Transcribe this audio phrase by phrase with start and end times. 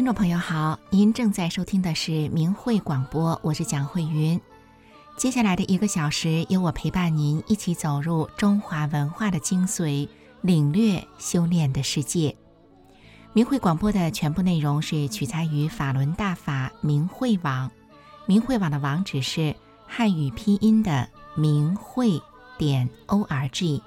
[0.00, 4.40] 听众朋友好，您正在收听的是明慧广播，我是蒋慧云。
[5.18, 10.08] 接下来的一个小时，由我陪伴您一起走入中华文化的精髓，
[10.40, 12.34] 领略修炼的世界。
[13.34, 17.70] 明慧广播的全部内容是取材于法轮大法明慧网，
[18.24, 19.54] 明慧网的网址是
[19.86, 22.18] 汉语拼音的明慧
[22.56, 23.82] 点 o r g。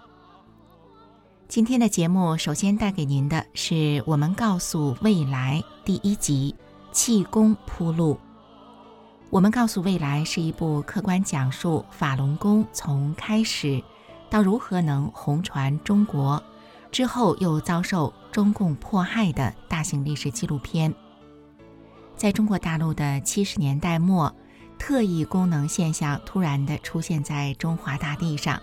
[1.54, 6.56] 今天的节目首先带给您的是我们告诉未来第一集
[6.92, 8.20] 气功铺路。
[9.30, 13.84] 我们告诉未来是一部客观讲述法轮功从开始
[14.32, 16.42] 到如何能红传中国，
[16.92, 20.92] 之后又遭受中共迫害的大型历史纪录片。
[22.16, 24.36] 在中国大陆的七十年代末，
[24.80, 28.60] 特异功能现象突然的出现在中华大地上，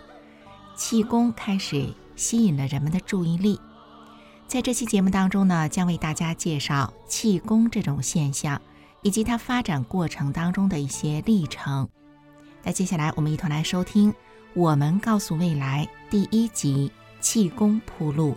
[0.74, 1.86] 气功开始。
[2.20, 3.58] 吸引了人们的注意力。
[4.46, 8.60] 在这期节目当中呢，将为大家介绍气功这种现象，
[9.00, 11.88] 以及它发展过程当中的一些历程。
[12.62, 14.12] 那接下来我们一同来收听
[14.52, 18.32] 《我们告诉未来》第一集《气功铺路》。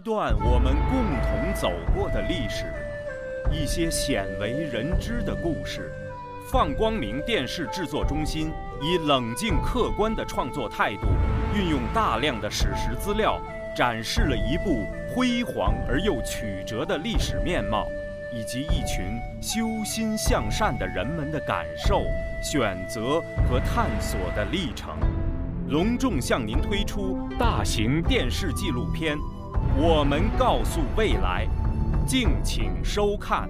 [0.00, 2.64] 一段我们共同走过的历史，
[3.52, 5.92] 一些鲜为人知的故事。
[6.50, 11.08] 放光明电视制作中心以冷静客观的创作态度，
[11.54, 13.38] 运用大量的史实资料，
[13.76, 17.86] 展示了一部辉煌而又曲折的历史面貌，
[18.34, 22.04] 以及一群修心向善的人们的感受、
[22.42, 24.96] 选择和探索的历程。
[25.68, 29.18] 隆重向您推出大型电视纪录片。
[29.76, 31.46] 我们告诉未来，
[32.06, 33.48] 敬请收看。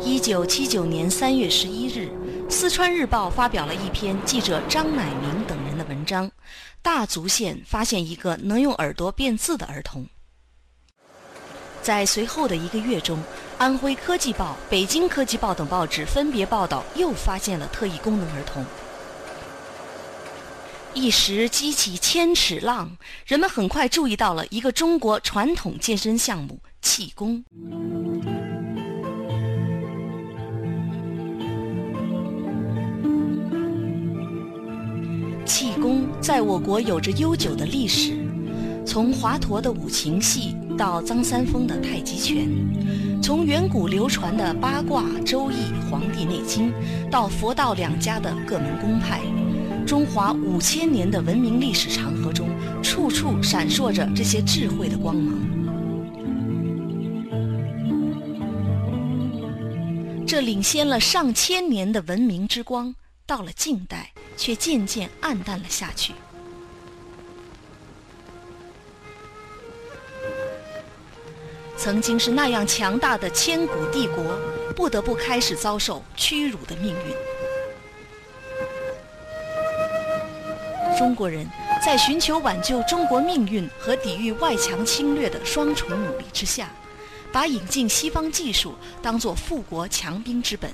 [0.00, 2.10] 一九七九年三月十一日，
[2.50, 6.28] 《四川日报》发表了一篇记者张乃明等人的文章：
[6.82, 10.06] 大足县发现一个能用耳朵辨字的儿童。
[11.80, 13.18] 在随后的一个月中，
[13.58, 18.64] 安徽科技报、北京科技报等报纸分别报道又发现了特异功能儿童，
[20.94, 22.96] 一时激起千尺浪。
[23.26, 27.44] 人们很快注意到了一个中国传统健身项目——气功。
[35.44, 38.16] 气功在我国有着悠久的历史，
[38.86, 40.56] 从华佗的五禽戏。
[40.78, 42.48] 到张三丰的太极拳，
[43.20, 45.56] 从远古流传的八卦、周易、
[45.90, 46.72] 黄帝内经，
[47.10, 49.20] 到佛道两家的各门公派，
[49.84, 52.48] 中华五千年的文明历史长河中，
[52.80, 55.34] 处处闪烁着这些智慧的光芒。
[60.24, 62.94] 这领先了上千年的文明之光，
[63.26, 66.12] 到了近代，却渐渐暗淡了下去。
[71.78, 74.36] 曾经是那样强大的千古帝国，
[74.74, 77.14] 不得不开始遭受屈辱的命运。
[80.98, 81.48] 中国人
[81.80, 86.68] 在寻求挽救中国命运和抵御外强侵略的双重努力之下，
[87.30, 90.68] 把引进西方技术当作富国强兵之本。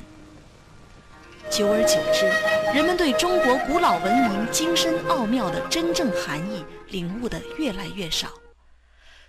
[1.50, 2.25] 久而久之，
[2.75, 8.28] 人们对中国古老文明精深奥妙的真正含义领悟的越来越少。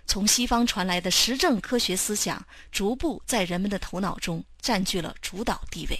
[0.06, 5.98] 从西方传来的实证科学思想，逐步在人们的头脑中占据了主导地位。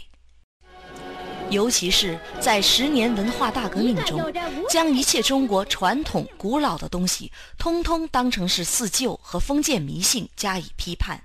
[1.50, 4.20] 尤其是在十年文化大革命中，
[4.68, 11.22] 将一切中国传统古老的东西，通通当成是四旧和封建迷信加以批判，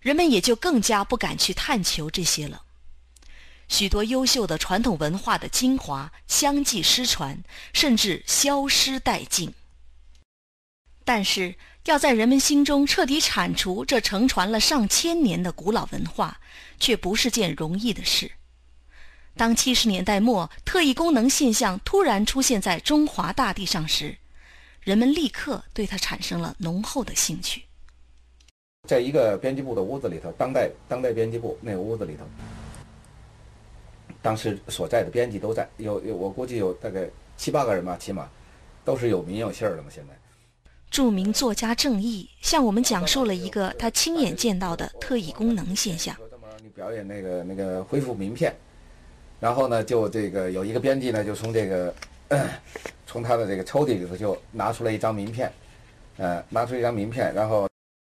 [0.00, 2.62] 人们也就更加不敢去探求这些了。
[3.68, 7.42] 许多优秀的传统文化的精华相继失传，
[7.74, 9.52] 甚至消失殆尽。
[11.04, 11.54] 但是，
[11.84, 16.40] 要在人们心中彻底铲除这承传了上千年的古老文化，
[16.78, 18.30] 却不是件容易的事。
[19.34, 24.16] 当七十年代末特异功能现象突然出现在中华大地上时，
[24.80, 27.62] 人们立刻对它产生了浓厚的兴趣。
[28.88, 32.24] 在一个编辑部的屋子里头，当代当代编辑部那个屋子里头，
[34.20, 38.28] 当时所在的编辑都在，有有我估计有大概七八个人吧，起码
[38.84, 40.21] 都是有名有姓的嘛，现在。
[40.92, 46.14] 著名作家郑毅向我们讲述了一个他亲眼见到的特异功能现象。
[46.62, 48.54] 你表演那个那个恢复名片，
[49.40, 51.94] 然后呢，就这个有一个编辑呢，就从这个
[53.06, 55.50] 从他的这个抽屉里头就拿出来一张名片，
[56.18, 57.66] 呃，拿出一张名片，然后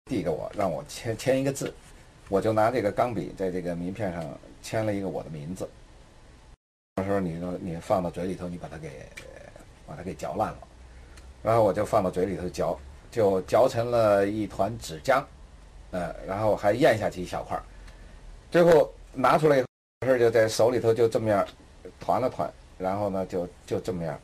[0.09, 1.73] 递给我，让我签签一个字，
[2.27, 5.65] 我就拿这个钢笔在这个名片上签了一个我的名字。
[6.95, 8.89] 到时候你你放到嘴里头，你把它给
[9.87, 10.57] 把它给嚼烂了，
[11.45, 12.75] 然后我就放到嘴里头嚼，
[13.11, 15.23] 就嚼成了一团纸浆，
[15.91, 17.61] 呃，然后还咽下去一小块儿，
[18.49, 19.67] 最后拿出来以后，
[20.07, 21.47] 事就在手里头就这么样
[21.99, 24.19] 团了团，然后呢就就这么样，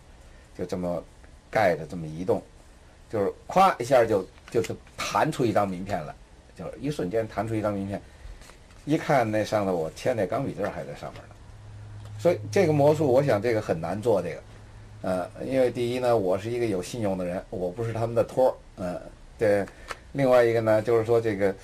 [0.58, 1.04] 就这么
[1.52, 2.42] 盖着这么移动，
[3.08, 6.16] 就是咵一下就就是弹出一张名片来，
[6.58, 8.02] 就是一瞬间弹出一张名片，
[8.86, 11.36] 一看那上头我签那钢笔字还在上面呢，
[12.18, 14.42] 所以这个魔术我想这个很难做这个。
[15.02, 19.02] 呃，因为第一呢，我是一个有信用的人，我不是他们的托儿，呃，
[19.38, 19.66] 对。
[20.14, 21.56] 另外一个呢，就是说这个，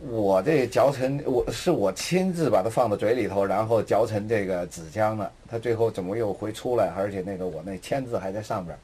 [0.00, 5.30] 我这嚼成，我是我亲自把它放到嘴里头，然后嚼成这个纸浆的。
[5.46, 6.88] 它最后怎么又会出来？
[6.96, 8.76] 而且那个我那签字还在上边。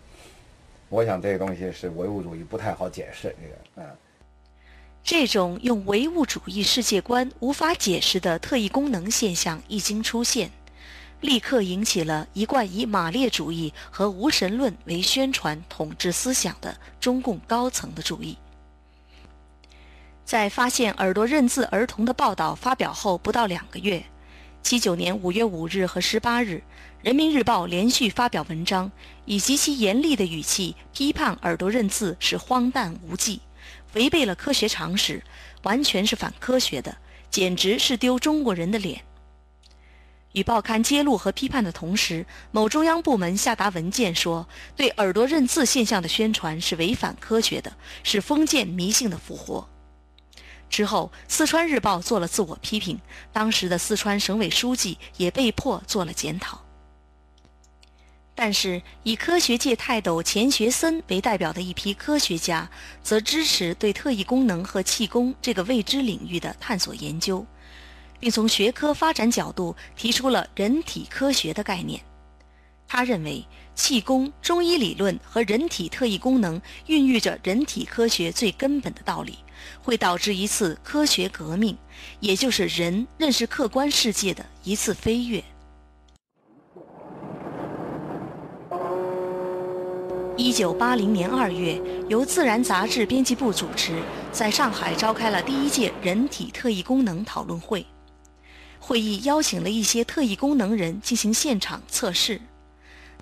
[0.89, 3.97] 我想这个东西是唯物主义不太好解释，这个，嗯。
[5.03, 10.51] 这种用唯物主义世界观无法解释的特异功能现象一经出现。
[11.21, 18.37] 立刻引起了一贯以马列主义和无神论为宣传统治思想的中共高层的注意。
[20.25, 24.05] 在发现耳朵认字儿童的报道发表后不到两个月，
[24.63, 26.63] 七九年五月五日和十八日，
[27.07, 28.91] 《人民日报》连续发表文章，
[29.25, 33.41] 以极其严厉的语气批判耳朵认字是荒诞无稽，
[33.95, 35.23] 违背了科学常识，
[35.63, 36.97] 完全是反科学的，
[37.31, 39.03] 简直是丢中国人的脸。
[40.37, 44.47] 与报刊揭露和批判的同时，某中央部门下达文件说，
[44.77, 49.67] 对耳朵认字现象的宣传是违反科学的，是封建迷信的复活。
[50.69, 53.01] 之后，四川日报做了自我批评，
[53.33, 56.61] 当时的四川省委书记也被迫做了检讨。
[58.35, 62.71] 但是，以科学界泰斗钱学森为代表的一批科学家，
[63.03, 67.47] 则支持对特异功能和气功这个未知领域的探索研究。
[68.19, 72.01] 并从学科发展角度提出了人体科学的概念。
[72.89, 79.39] 他认为，气功、中医理论和人体特异功能孕育着人体科学最根本的道理，
[79.83, 81.77] 会导致一次科学革命，
[82.21, 85.43] 也就是人认识客观世界的一次飞跃。
[90.37, 97.85] 一九八零年二月，由《自然》杂志编辑部主持，在上海召开了第一届人体特异功能讨论会。
[98.87, 102.41] 会议邀请了一些特异功能人进行现场测试，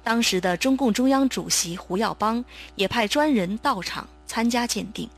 [0.02, 2.44] 当时的中共中央主席胡耀邦
[2.74, 5.08] 也派专人到场参加鉴定。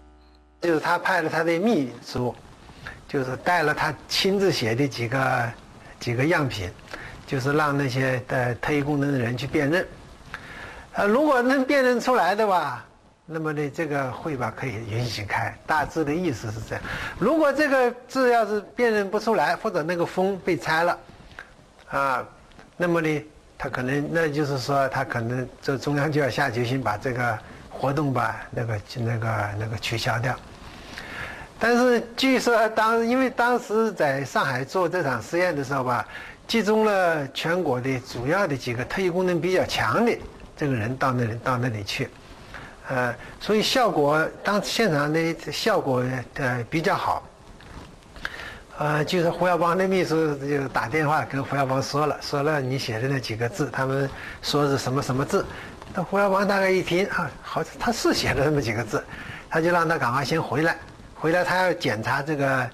[0.61, 2.33] 就是他派了他的秘书，
[3.09, 5.53] 就是带了他亲自写的几个
[5.99, 6.71] 几个样品，
[7.27, 9.85] 就是让那些的特异功能的人去辨认。
[10.93, 12.87] 呃，如果能辨认出来的吧。
[13.29, 16.85] 那么呢，这个会吧可以允许开，大致的意思是这样。
[17.19, 20.99] 如果这个字要是辨认不出来，或者那个封被拆了，
[21.89, 22.25] 啊，
[22.77, 23.25] 那么呢，
[23.59, 27.37] 他可能那就是说，他可能这中央就要下决心把这个
[27.69, 30.33] 活动吧，那个那个那个取消掉。
[31.59, 36.07] 但是据说当因为当时在上海做这场实验的时候吧，
[36.47, 40.17] 集中了全国的主要的几个特异功能比较强的
[40.57, 42.09] 这个人到那里到那里去。
[42.89, 47.23] 呃，所以效果当现场的效果呃比较好。
[48.79, 54.09] 呃，就是胡耀邦的秘书就打电话跟胡耀邦说了，说了你写的那几个字，他们
[54.43, 55.47] 说是什么什么字。
[55.95, 59.03] 那胡耀邦大概一听啊，好，他是写了那么几个字，
[59.49, 60.77] 他就让他赶快先回来，
[61.15, 62.71] 回来他要检查这个，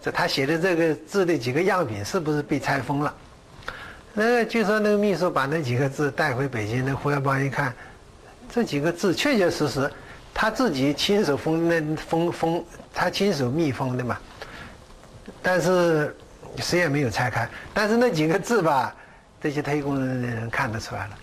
[0.00, 3.12] 这他写的这个字的几个样品是不是被拆封了。
[4.14, 7.74] 那就说那个秘书把那几个字带回北京，那胡耀邦一看。
[8.52, 9.90] 这几个字确确实实，
[10.34, 14.18] 他自己亲手封那封封，他亲手密封的嘛。
[15.40, 16.16] 但是
[16.58, 17.48] 谁也没有拆开。
[17.72, 18.94] 但是那几个字吧，
[19.40, 21.18] 这些特异功能的人看得出来了。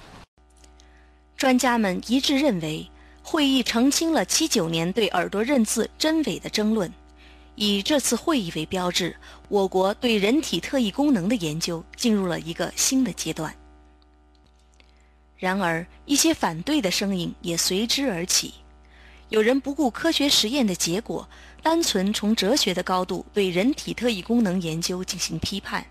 [1.35, 2.89] 专家们一致认为，
[3.21, 6.91] 会议澄清了七九年对耳朵认字真伪的争论。
[7.55, 9.15] 以这次会议为标志，
[9.49, 13.53] 我国对人体特异功能的研究进入了一个新的阶段。
[15.37, 18.55] 然而，一些反对的声音也随之而起。
[19.29, 21.27] 有人不顾科学实验的结果，
[21.61, 25.85] 单纯从哲学的高度对人体特异功能研究进行批判，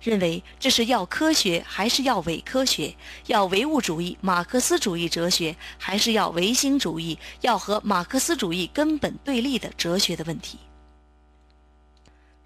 [0.00, 10.58] 认为这是要科学还是要伪科学，要唯物主义、马克思主义哲学还是要唯心主义，要和马克思主义根本对立的哲学的问题。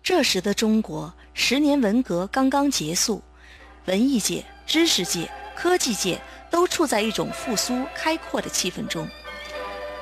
[0.02, 3.22] 这时的中国，十年文革刚刚结束，
[3.86, 5.30] 文艺界、知识界。
[5.54, 6.20] 科技界
[6.50, 9.08] 都处在一种复苏开阔的气氛中。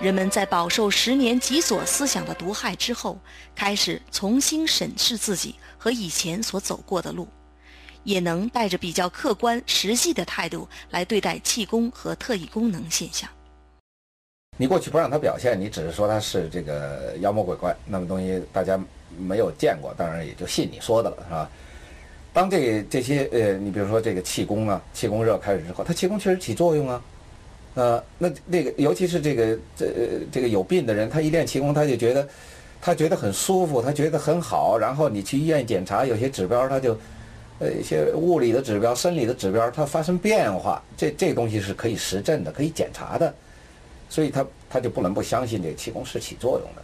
[0.00, 3.18] 人们在饱受十年极左思想的毒害之后，
[3.54, 7.28] 开始重新审视自己和以前所走过的路，
[8.02, 13.30] 也能带着比较客观、实际的态度来对待气功和特异功能现象。
[14.56, 18.78] 你过去不让他表现，你只是说他是这个妖魔鬼怪，那么东西大家
[19.16, 21.48] 没有见过，当然也就信你说的了，是吧？
[22.32, 27.02] 当这这些呃，你比如说这个气功啊，气功热开始之后，它气功确实起作用啊。
[27.74, 29.92] 呃，那那个，尤其是这个这呃
[30.30, 32.28] 这个有病的人，他一练气功，他就觉得
[32.80, 34.76] 他觉得很舒服，他觉得很好。
[34.76, 36.94] 然后你去医院检查，有些指标他就
[37.58, 40.82] 呃一些物理的指标、生理的指标，它发生变化。
[40.96, 43.34] 这这东西是可以实证的，可以检查的，
[44.10, 46.82] 所以他他就不能不相信这个气功是起作用的。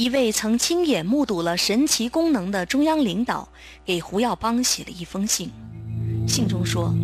[0.00, 3.46] 一位曾亲眼目睹了神奇功能的中央领导
[3.84, 5.50] 给胡耀邦写了一封信，
[6.26, 6.94] 信中说：“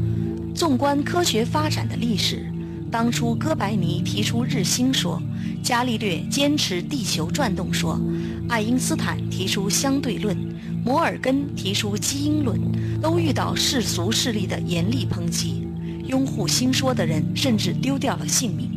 [0.57, 2.51] 纵观科学发展的历史。”
[2.91, 5.21] 当初哥白尼提出日心说，
[5.63, 8.01] 伽利略坚持地球转动说，
[8.49, 10.35] 爱因斯坦提出相对论，
[10.83, 12.59] 摩尔根提出基因论，
[13.03, 15.69] 都遇到世俗势力的严厉抨击。
[16.07, 18.76] 拥护新说的人甚至丢掉了性命。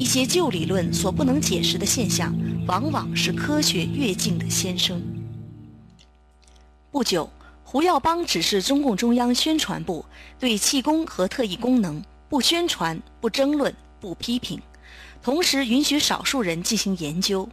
[0.00, 2.34] 一些旧理论所不能解释的现象，
[2.66, 4.98] 往往是科学跃进的先声。
[6.90, 7.28] 不久，
[7.62, 10.02] 胡耀邦指示中共中央宣传部
[10.38, 12.02] 对气功和特异功能。
[12.30, 14.58] 不宣传、不争论、不批评，
[15.22, 17.46] 同时允许少数人进行研究。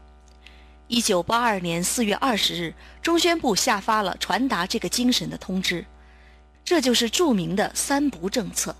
[0.87, 5.85] 一九八二年四月二十日，中宣部下发了传达这个精神的通知，
[6.63, 8.73] 这就是著名的“三不”政策。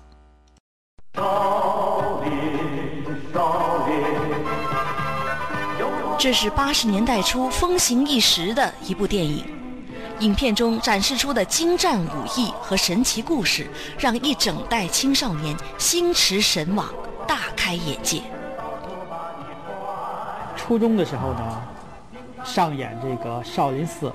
[6.20, 9.46] 这是八十年代初风行一时的一部电影。
[10.20, 13.68] 影片中展示出的精湛武艺和神奇故事，
[14.00, 16.90] 让一整代青少年心驰神往，
[17.28, 18.22] 大开眼界。
[20.56, 21.62] 初中的时候呢，
[22.44, 24.12] 上演这个少林寺，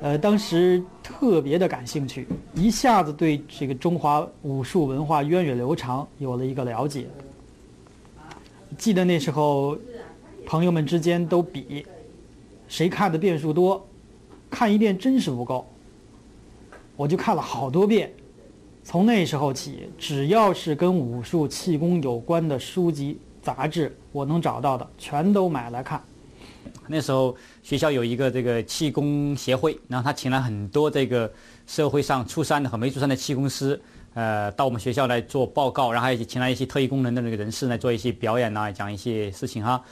[0.00, 7.06] 呃，当时特别的感兴趣，一下子对这个中华武术文化源远流长有了一个了解。
[8.78, 9.76] 记得那时候，
[10.46, 11.86] 朋友们之间都比，
[12.68, 13.86] 谁看的遍数多。
[14.50, 15.66] 看一遍真是不够，
[16.94, 18.12] 我就看了好多遍。
[18.84, 26.02] 从那时候起，只要是跟武术、气功有关的书籍、杂志，我能找到的，全都买来看。
[26.86, 31.32] 那时候学校有一个这个气功协会，然后他请了很多这个
[31.66, 33.80] 社会上出山的和没出山的气功师，
[34.14, 39.82] 呃，到我们学校来做报告，然后还请来一些特异功能的那个人士来做一些表演呐，讲一些事情哈，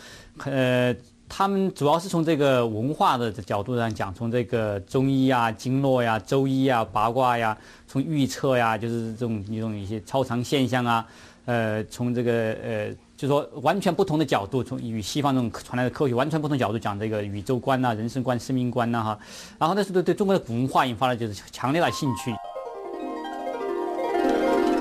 [0.44, 0.94] 呃。
[1.32, 7.56] 他们主要是从这个文化的角度上讲，从这个中医啊、经络呀、周医啊、八卦呀，
[7.86, 11.06] 从预测呀，就是这种一种一些超常现象啊，
[11.44, 12.32] 呃，从这个
[12.64, 19.18] 呃，就说完全不同的角度，从与西方这种传来的科学完全不同角度讲这个宇宙观呐、人生观、生命观呐哈，
[19.56, 22.34] 然后那是对对中国的古文化引发了就是强烈的兴趣。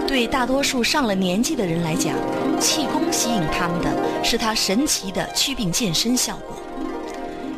[0.07, 2.15] 对大多数上了年纪的人来讲，
[2.59, 6.57] 气功吸引他们的是它神奇的祛病健身效果。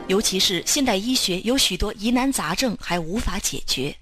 [0.08, 3.96] 尤其是现代医学有许多疑难杂症还无法解决，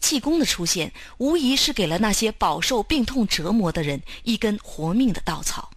[0.00, 5.70] 气功的出现无疑是给了那些饱受病痛折磨的人一根活命的稻草。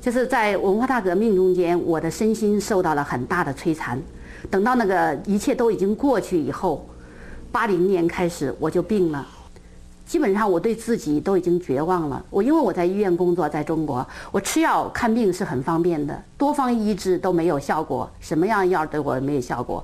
[0.00, 4.00] 就是在文化大革命中间，我的身心受到了很大的摧残。
[4.50, 6.88] 等到那个一切都已经过去以后，
[7.50, 9.26] 八零年开始我就病了。
[10.06, 12.24] 基本上我对自己都已经绝望了。
[12.30, 19.82] 我因为我在医院工作，在中国，我吃药看病是很方便的，多方医治都没有效果，什么样药对我没有效果。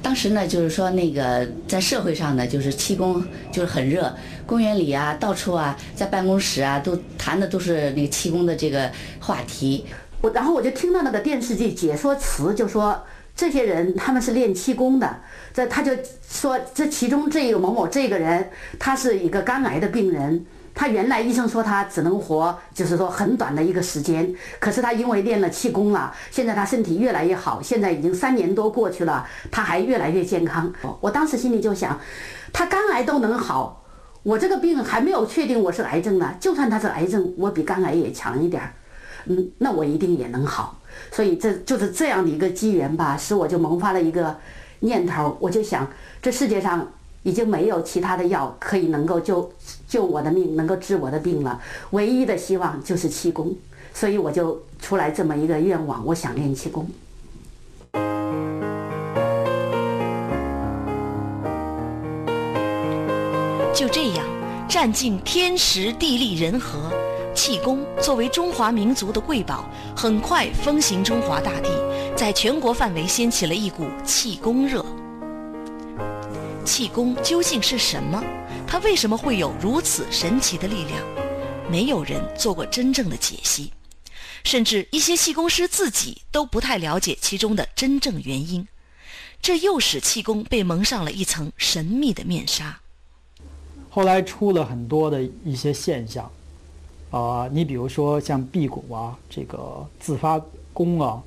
[0.00, 4.14] 当时呢，就是说那个在社会上呢，就是气功就是很热，
[4.46, 9.84] 公园里啊，到处啊，在办公室啊，都谈的都是那个气功的这个话题。
[10.20, 13.02] 我然后我就听到那个电视剧解说词，就说。
[13.38, 15.14] 这些人他们是练气功的，
[15.56, 15.90] 这他就
[16.28, 20.44] 说这其中这个某某这个人，他是一个肝癌的病人，
[20.74, 30.70] 他原来医生说他只能活，就是说很短的一个时间，可是他因为练了气功了，现在他身体越来越好，现在已经三年多过去了，他还越来越健康。
[31.00, 31.98] 我当时心里就想，
[32.52, 33.82] 他肝癌都能好，
[34.24, 38.74] 我这个病还没有确定我是癌症呢，就算他是癌症，我比肝癌也强一点儿，
[39.24, 40.78] 嗯，那我一定也能好。
[41.10, 44.36] 所以这就是这样的一个机缘吧，使我就萌发了一个
[44.80, 45.86] 念头，我就想，
[46.20, 46.86] 这世界上
[47.22, 49.52] 已经没有其他的药可以能够救
[49.88, 53.54] 救我的命，能够治我的病了，唯一的希望就是气功，
[53.92, 56.86] 所以我就出来这么一个愿望，我想练气功。
[63.74, 64.24] 就这样，
[64.68, 66.90] 占尽天时地利人和，
[67.34, 71.68] 气功作为中华民族的瑰宝，很快风行中华大地，
[72.16, 74.82] 在全国范围掀起了一股气功热。
[76.64, 78.24] 气功究竟是什么？
[78.66, 80.98] 它为什么会有如此神奇的力量？
[81.70, 83.70] 没有人做过真正的解析，
[84.44, 88.66] 甚至一些气功师自己都不太了解其中的真正原因。
[89.42, 92.80] 这又使气功被蒙上了一层神秘的面纱。
[93.90, 96.30] 后来出了很多的一些现象，
[97.10, 100.40] 啊，你比如说像辟谷啊，这个自发
[100.72, 101.22] 功啊，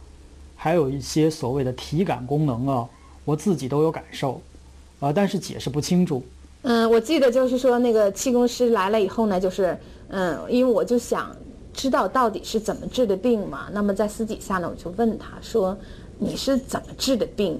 [0.61, 2.85] 还有一些所谓的体感功能啊，
[3.23, 4.41] 我自己都有感受，
[4.99, 6.21] 啊，但是解释不清楚。
[6.63, 9.77] 嗯，我记得就是说那个气功师来了以后呢，就是
[10.09, 11.33] 嗯，因为我就想
[11.73, 13.69] 知道到底是怎么治的病嘛。
[13.71, 15.77] 那么在私底下呢，我就问他说
[16.19, 17.57] ：“你是怎么治的病？”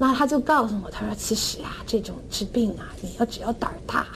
[0.00, 4.06] 那他就告诉我，他说：“其实呀，这种治病啊，你要只要胆儿大，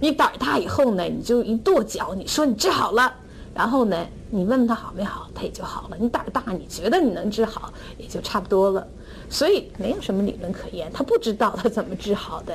[0.00, 3.14] 你胆儿大以后呢，你就一跺脚，你说你治好了，
[3.58, 5.96] 然后呢，你问问他好没好，他也就好了。
[5.98, 8.86] 你胆儿大，你觉得你能治好，也就差不多了。
[9.28, 12.54] 所以没有什么理论可言，他不知道他怎么治好的。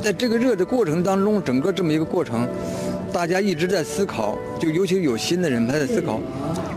[0.00, 2.48] 在这个热的过程当中，整个这么一个过程，
[3.12, 6.18] 大家一直在思考，就尤其有心的人他在思考，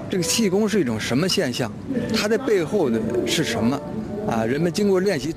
[0.10, 1.72] 这个气功是一种什么现象，
[2.14, 3.80] 它的背后的是什么？
[4.28, 5.34] 啊，人们经过练习，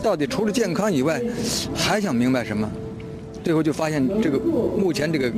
[0.00, 1.20] 到底除了健康以外，
[1.74, 2.70] 还想明白什么？
[3.42, 5.32] 最后就发现，这个目前这个，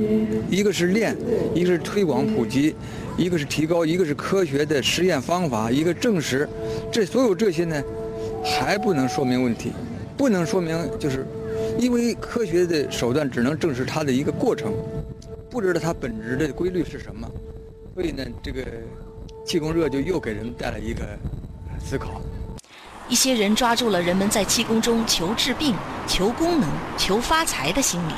[0.49, 1.15] 一个是练，
[1.53, 2.75] 一个是推广普及，
[3.17, 6.47] 一个是提高，一个是科学的实验方法，一个证实，
[6.91, 7.83] 这所有这些呢，
[8.43, 9.71] 还不能说明问题，
[10.15, 11.25] 不能说明就是，
[11.79, 14.73] 因为科学的手段只能证实它的一个过程，
[15.49, 17.29] 不知道它本质的规律是什么，
[17.93, 18.61] 所以呢，这个
[19.45, 21.01] 气功热就又给人带来一个
[21.83, 22.21] 思考。
[23.07, 25.75] 一些人抓住了人们在气功中求治病、
[26.07, 28.13] 求功能、求发财的心理，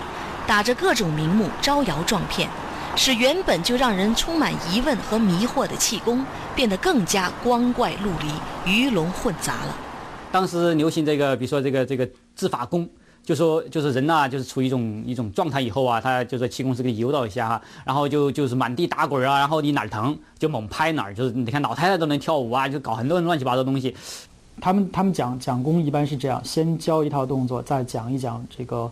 [0.47, 2.49] 打着各种名目招摇撞骗，
[2.95, 9.75] 使原本就让人充满疑问和迷惑的气功变得更加光怪陆离、鱼龙混杂了。
[10.31, 12.87] 当时流行这个，比如说这个这个自法功，
[13.23, 23.93] 就说就是人呐，就是处于一种一种状态以后啊，他就是气功师给你诱导一下哈，然后就就是满地打滚啊，然后你哪儿疼就猛拍哪儿，就是你看老太太都能跳舞啊，就搞很多乱七八糟东西。
[24.59, 28.91] 他们他们讲讲功一般是这样，先教一套动作，再讲一讲这个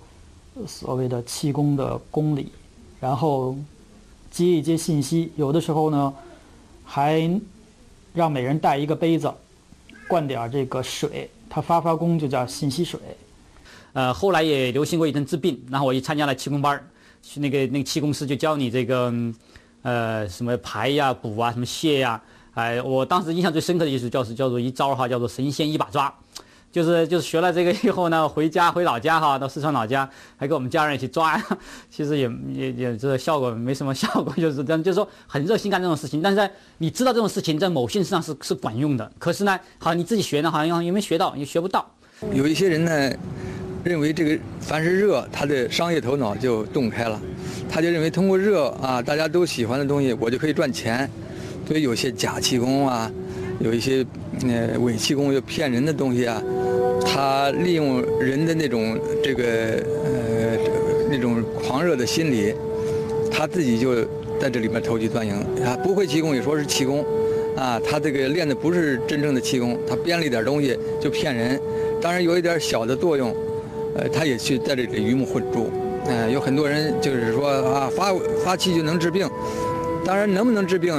[0.68, 2.52] 所谓的气功的功理，
[3.00, 3.56] 然后
[4.30, 5.32] 接一接信息。
[5.36, 6.14] 有的时候呢，
[6.84, 7.30] 还
[8.14, 9.32] 让每人带一个杯子，
[10.08, 13.00] 灌点这个水，他发发功就叫信息水。
[13.94, 16.84] 呃，后来也流行过一阵治病，然后我一参加了气功班儿，
[17.24, 19.14] 去那个那个气功师就教你这个
[19.82, 22.22] 呃什么排呀、补啊、什么泻呀。
[22.56, 26.12] 哎，我当时印象最深刻的一术叫是叫做一招哈，叫做神仙一把抓，
[26.72, 31.38] 就是就是学了这个以后呢，回家回老家哈，到四川老家还跟我们家人一起抓，
[31.92, 41.86] 其实也也也这个效果没什么效果， 就是这样，就是说很热心干这种事情，但是你知道这种事情在某些上是是管用的，可是呢，好你自己学呢，好像又没学到，也学不到。
[42.34, 43.18] 有一些人呢，
[43.84, 47.20] 认为这个凡是热，他的商业头脑就洞开了，
[47.70, 51.12] 他就认为通过热啊，大家都喜欢的东西，我就可以赚钱。
[51.68, 53.12] 所以有些假气功啊，
[53.60, 54.06] 有一些
[54.44, 56.42] 呃伪气功，就骗人的东西啊，
[57.06, 59.44] 他利用人的那种这个
[60.04, 60.58] 呃
[61.10, 62.54] 那种狂热的心理，
[63.32, 63.96] 他自己就
[64.40, 65.34] 在这里面投机钻营。
[65.64, 67.04] 他不会气功也说是气功，
[67.56, 71.60] 啊，他这个练的不是真正的气功，他编了一点东西就骗人。
[72.02, 73.36] 当然有一点小的作用，
[73.96, 75.72] 呃，他也去在这里鱼目混珠。
[76.08, 79.28] 嗯，有很多人就是说啊发发气就能治病，
[80.06, 80.94] 当然能不能治病？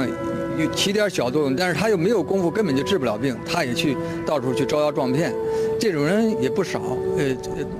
[0.57, 5.31] 有起点小作用，但是他又没有功夫，根本就治不了病，他也去到处去招摇撞骗，
[5.79, 6.81] 这种人也不少，
[7.15, 7.35] 呃，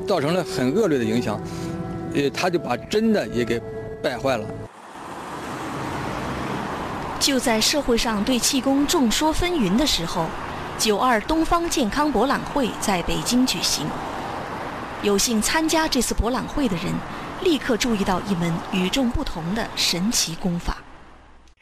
[0.07, 1.41] 造成了很恶劣的影响，
[2.13, 3.59] 呃，他就把真的也给
[4.01, 4.45] 败坏了。
[7.19, 10.27] 就在社会上对气功众说纷纭的时候，
[10.77, 13.87] 九二东方健康博览会在北京举行，
[15.01, 16.93] 有幸参加这次博览会的人，
[17.41, 20.77] 立刻注意到一门与众不同的神奇功法。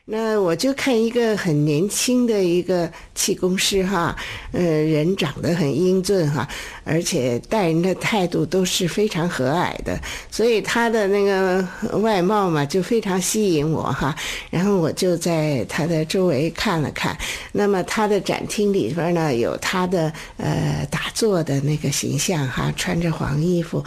[0.07, 4.15] 那我就看一个很年轻的一个气功师哈，
[4.51, 6.47] 呃，人长得很英俊哈，
[6.83, 11.67] 而且待人的态度都是非常和蔼的，所以他的那个
[12.01, 14.15] 外貌嘛就非常吸引我哈。
[14.51, 17.17] 然后我就在他的周围看了看，
[17.51, 23.83] 那么他的展厅里边呢有他的呃打坐的那个形象哈，穿着黄衣服。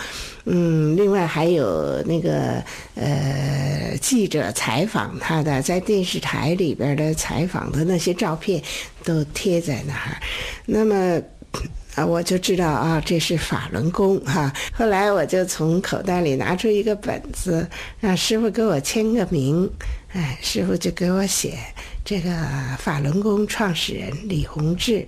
[0.51, 8.63] 嗯，另外还有那个呃记者采访他的，在电视台里边的采访的那些照片
[9.05, 10.17] 都贴在那儿。
[10.65, 11.21] 那么，
[11.95, 14.51] 啊，我就知道啊，这是法轮功哈。
[14.73, 17.69] 后来我就从口袋里拿出一个本子，
[18.01, 19.71] 让师傅给我签个名。
[20.15, 21.59] 哎，师傅就给我写
[22.03, 22.31] 这个
[22.79, 25.07] 法轮功创始人李洪志，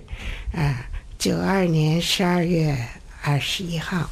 [0.53, 0.85] 啊，
[1.17, 2.77] 九二年十二月
[3.23, 4.07] 二十一号。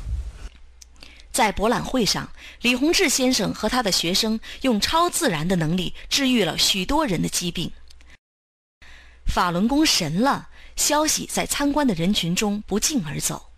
[1.40, 2.30] 在博览会上，
[2.64, 7.72] 李洪志先生和他的学生用超自然的能力治愈了许多人的疾病。
[9.26, 13.52] 法轮功神了，消息在参观的人群中不胫而走。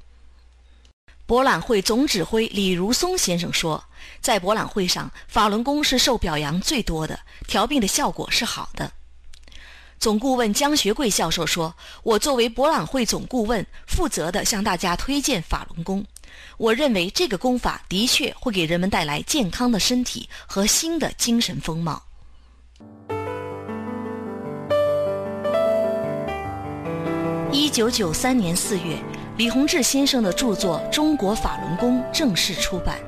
[1.26, 3.84] 博览会总指挥李如松先生说，
[4.20, 8.91] 在博览会上，法轮功是受表扬最多的，调病的效果是好的。
[9.98, 16.06] 总顾问江学贵教授说：“我作为博览会总顾问，负责的向大家推荐法轮功。”
[16.62, 22.00] 我认为这个功法的确会给人们带来健康的身体和新的精神风貌。
[27.52, 28.95] 一九九三年四月，
[29.38, 33.00] 李洪志先生的著作《中国法轮功》正式出版。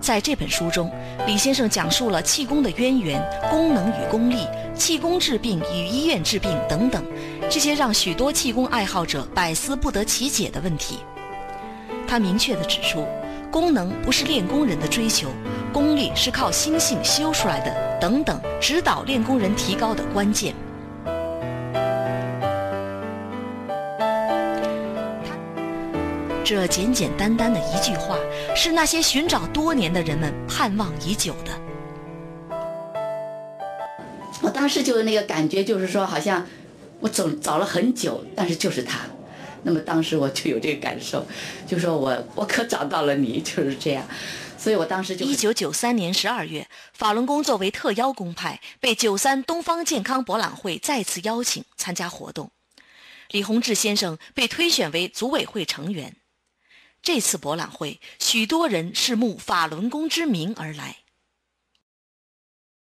[0.00, 0.88] 在这本书中，
[1.26, 7.04] 李先生讲述了气功的渊源、功能与功力、气功治病与医院治病等等。
[7.50, 10.98] 这些让许多气功爱好者百思不得其解的问题，
[12.06, 13.06] 他明确地指出，
[13.50, 15.28] 功能不是练功人的追求，
[15.72, 20.52] 功力是靠心性修出来的，等等，指导练功人提高的关键。
[26.44, 28.16] 这简简单单的一句话，
[28.56, 32.56] 是那些寻找多年的人们盼望已久的。
[34.42, 36.44] 我当时就那个感觉，就是说，好像。
[37.04, 39.00] 我走找了很久，但是就是他。
[39.62, 41.26] 那么当时我就有这个感受，
[41.66, 44.06] 就说我我可找到了你，就是这样。
[44.56, 45.26] 所以我当时就。
[45.26, 52.50] 一九九三年十二月，法轮功作为特邀公派，被九三东方健康博览会再次邀请参加活动。
[53.30, 56.16] 李洪志先生被推选为组委会成员。
[57.02, 61.03] 这次博览会，许多人是慕法轮功之名而来。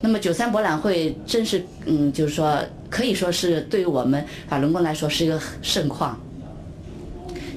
[0.05, 2.59] 那么九三博览会真是，嗯，就是说，
[2.91, 6.21] 可以说是对于我们法轮功来说是一个盛况。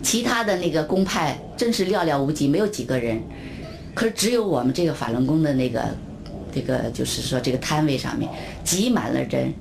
[0.03, 3.19] 其他的那个公派真是寥寥无几，没有几个人。
[3.95, 5.83] 可是只有我们这个法轮功的那个，
[6.53, 8.29] 这个就是说这个摊位上面
[8.63, 9.51] 挤满了人，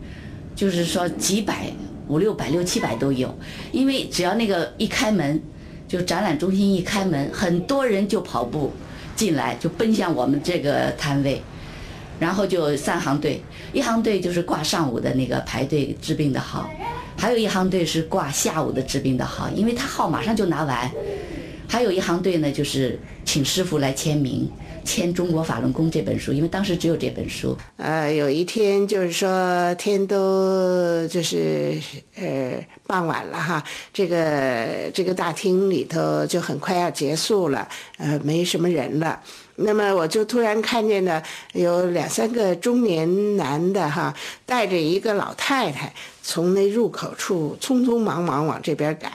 [0.54, 1.72] 就是说几百、
[2.06, 3.34] 五六百、六七百都有。
[3.72, 5.40] 因为只要那个一开门，
[5.88, 8.70] 就展览中心一开门，很多人就跑步
[9.16, 11.40] 进来，就奔向我们这个摊位。
[12.18, 16.68] 然后就三行队，一行队就是挂上午的那个排队治病的号，
[17.16, 20.90] 还有一行队是挂下午的治病的号，因为他号马上就拿完。
[21.66, 24.48] 还有一行队呢，就是请师傅来签名，
[24.84, 27.56] 签《中国法轮功》这本书，因为当时只有这本书。
[27.78, 31.76] 呃，有一天就是说天都就是
[32.16, 39.20] 呃傍晚了哈，这个这个大厅里头就很快要结束了，呃，没什么人了。
[39.56, 44.12] 那么我就突然看见呢，有两三个中年男的哈，
[44.44, 49.12] 带着一个老太太从那入口处匆匆忙忙往这边赶。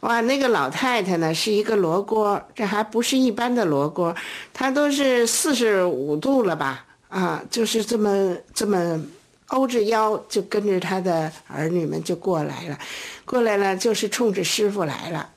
[0.00, 4.14] 哇，那个老太太呢是一个罗锅，这还不是一般的罗锅，
[4.52, 6.84] 她都是四十五度了吧？
[7.08, 9.00] 啊，就是这么这么
[9.48, 12.78] 欧着腰，就跟着他的儿女们就过来了，
[13.24, 15.28] 过来了就是冲着师傅来了。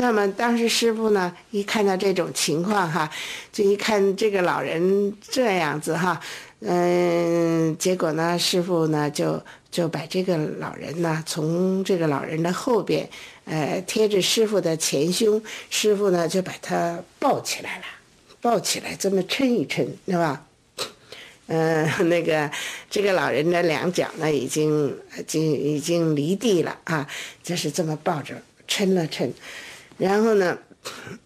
[0.00, 3.10] 那么当时师傅呢，一看到这种情况哈，
[3.52, 6.20] 就一看这个老人这样子哈，
[6.60, 13.10] 嗯，结果呢，师傅呢就就把这个老人呢从这个老人的后边，
[13.44, 17.84] 呃，贴着师傅的前胸，师傅呢就把他抱起来了，
[18.40, 20.44] 抱起来这么抻一抻，是吧？
[21.48, 22.48] 嗯， 那个
[22.88, 27.08] 这个老人的两脚呢已经已经已经离地了啊，
[27.42, 28.40] 就是这么抱着。
[28.68, 29.32] 抻了抻，
[29.98, 30.56] 然后呢，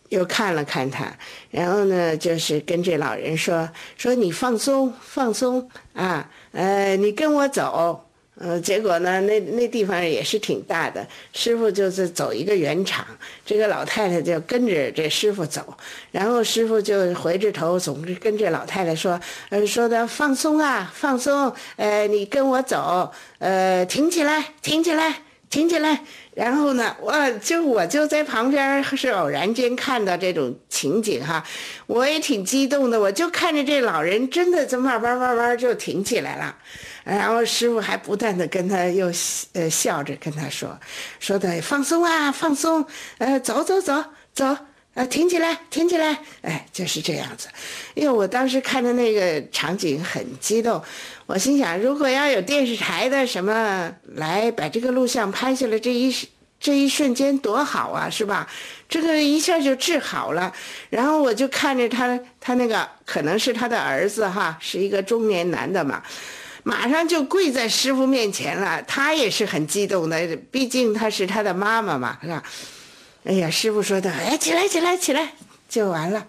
[0.08, 1.06] 又看了看他，
[1.50, 8.06] 然后呢，就是跟这老人说：“说你放松，放松啊，呃，你跟我走。”
[8.40, 13.06] 呃，结果呢，那那地方也是挺大的，师傅就是走一个圆场，
[13.44, 15.76] 这个老太太就跟着这师傅走，
[16.10, 25.20] 然后师傅就回着头，总是跟这老太太说：“呃，说的放松啊，放松，呃，你跟我走，呃，挺起来，挺起来，
[25.52, 26.00] 挺起来。”
[26.34, 31.44] 然后呢，我就我就在旁边是偶然间看到这种情景哈，
[31.86, 36.56] 我也挺激动的，我就看着这老人真的就慢慢慢慢就挺起来了，
[37.04, 39.12] 然后师傅还不断的跟他又
[39.52, 40.80] 呃笑着跟他说，
[41.20, 42.86] 说的放松啊放松，
[43.18, 44.56] 呃走走走走
[44.94, 47.48] 啊，挺起来，挺起来，哎，就是这样子。
[47.94, 50.82] 因为我当时看的那个场景很激动，
[51.24, 56.14] 我心想，如果要有电视台的什么来把这个录像拍下来，这一
[56.60, 58.46] 这一瞬间多好啊，是吧？
[58.86, 60.52] 这个一下就治好了。
[60.90, 66.02] 然后我就看着他，他那个可能是他的儿子哈，是一个中年男的嘛，
[66.64, 68.82] 马上就跪在师傅面前了。
[68.82, 72.42] 他也是很激动的，毕竟他是他的妈妈嘛，是吧？
[73.24, 75.32] 哎呀，师傅说的，哎，起来，起来，起来，
[75.68, 76.26] 就完了。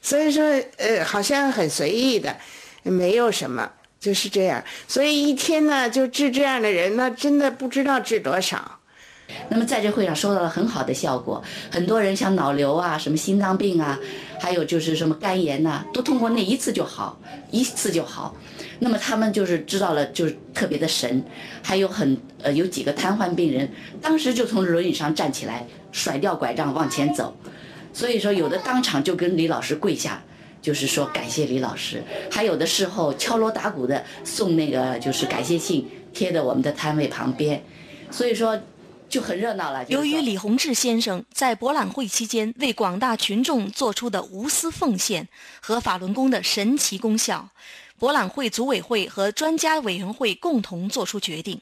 [0.00, 0.44] 所以说，
[0.76, 2.36] 呃，好像很随意的，
[2.84, 4.62] 没有什么，就是这样。
[4.86, 8.78] 所以一天呢，就治这样的人，那真的不知道治多少。
[9.48, 13.98] 那么在这会上收到了很好的效果，很多人像脑瘤啊、什么心脏病啊，
[14.40, 17.20] 还有就是什么肝炎呐，都通过那一次就好，
[17.50, 18.34] 一次就好。
[18.80, 21.24] 那么他们就是知道了，就是特别的神。
[21.62, 23.68] 还有很呃，有几个瘫痪病人，
[24.00, 25.66] 当时就从轮椅上站起来。
[25.90, 27.34] 甩掉拐杖往前走，
[27.94, 30.22] 所以说有的当场就跟李老师跪下，
[30.60, 37.62] 就是说感谢李老师；还有的事后敲锣打鼓的送那个就是感谢信贴在我们的摊位旁边，
[38.10, 38.60] 所以说
[39.08, 39.84] 就很热闹了。
[39.88, 45.28] 由于李洪志先生在博览会期间为广大群众做出的无私奉献
[45.60, 47.48] 和法轮功的神奇功效，
[47.98, 51.60] 博览会组委会和专家委员会共同作出决定。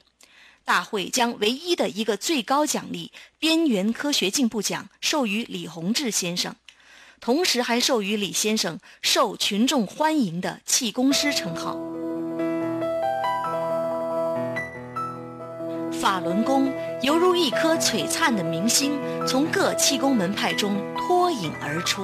[0.64, 6.56] 大会将唯一的一个最高奖励——边缘科学进步奖授予李洪志先生，
[7.20, 11.95] 同时还授予李先生受群众欢迎的气功师称号。
[16.00, 22.02] 法轮功犹如一颗璀璨的明星，从各气功门派中脱颖而出。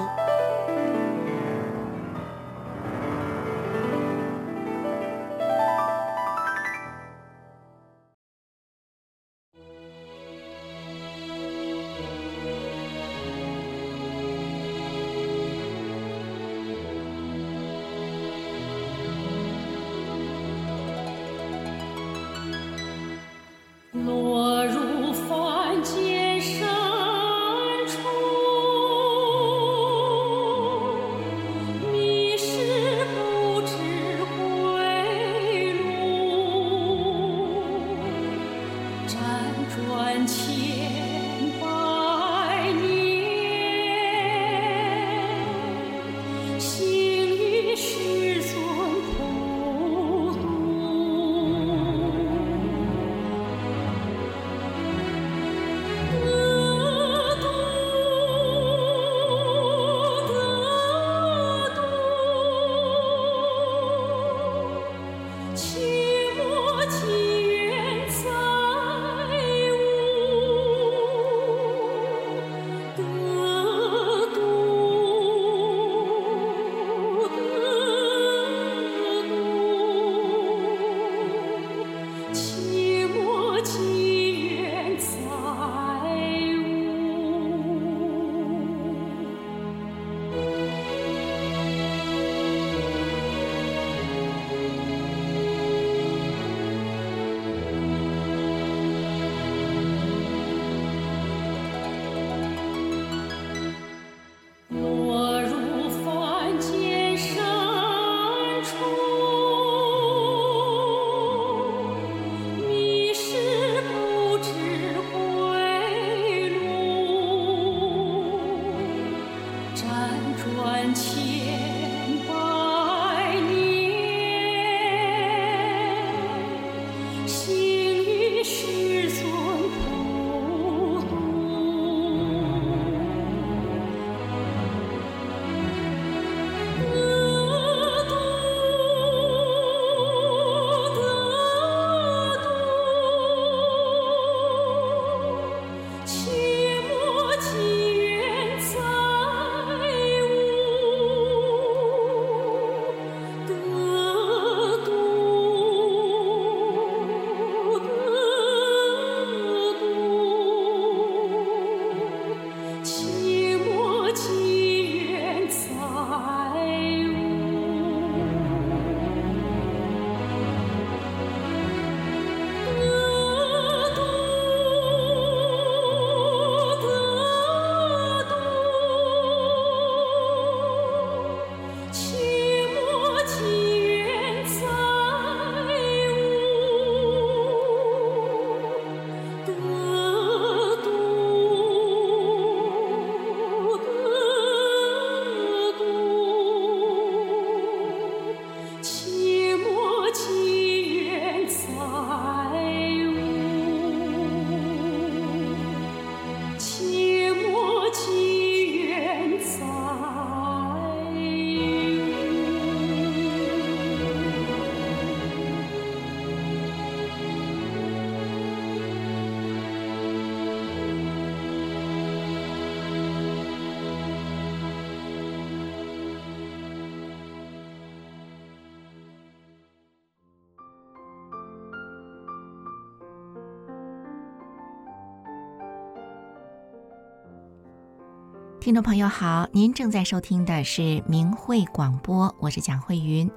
[238.62, 243.29] 听众朋友好，您正在收听的是明慧广播，我是蒋慧云。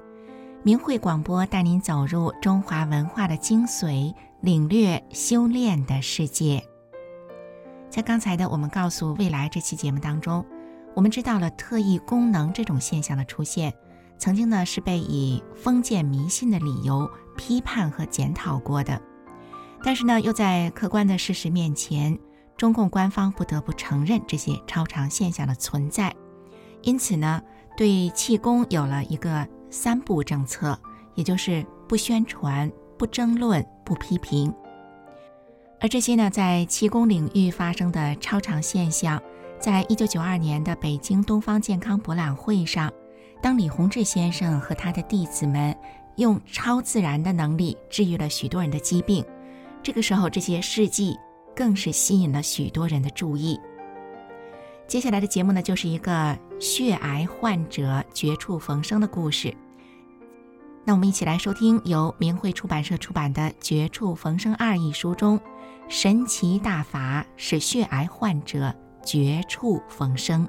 [0.62, 6.64] 明慧广播带您走入中华文化的精髓，领略修炼的世界。
[7.90, 10.46] 在刚才的我们告诉未来这期节目当中，
[10.94, 13.74] 我们知道了特异功能这种现象的出现，
[14.18, 19.02] 曾经呢是被以封建迷信的理由批判和检讨过的，
[19.82, 22.16] 但是呢又在客观的事实面前。
[22.56, 26.14] 中共官方不得不承认这些超常现象的存在，
[26.82, 27.42] 因此呢，
[27.76, 30.78] 对气功有了一个三不政策，
[31.14, 34.52] 也就是不宣传、不争论、不批评。
[35.78, 39.22] 而这些呢，在气功领域发生的超常现象，
[39.60, 42.90] 在一九九二年的北京东方健康博览会上，
[43.42, 45.76] 当李洪志先生和他的弟子们
[46.16, 49.22] 用超自然的能力治愈了许多人的疾病，
[49.82, 51.18] 这个时候，这些事迹。
[51.56, 53.58] 更是吸引了许多人的注意。
[54.86, 59.52] 接下来的节目呢，就是一个血癌患者绝处逢生的故事。
[60.84, 65.40] 那我们一起来收听由明慧出版社出版的《绝处逢生二》一书中，
[65.88, 68.72] 神奇大法使血癌患者
[69.04, 70.48] 绝处逢生。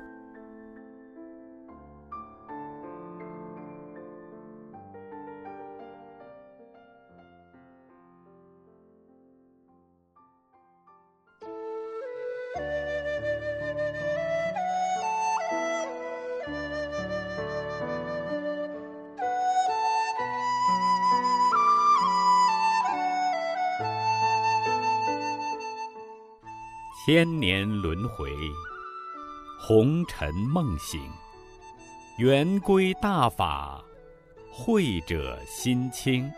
[27.08, 28.30] 千年轮回，
[29.58, 31.00] 红尘梦醒，
[32.18, 33.82] 圆规大法，
[34.52, 36.30] 慧者心清。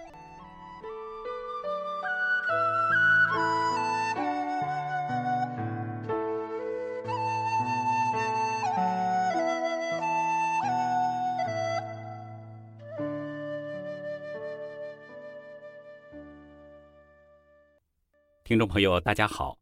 [18.43, 19.57] 听众朋友，大家好。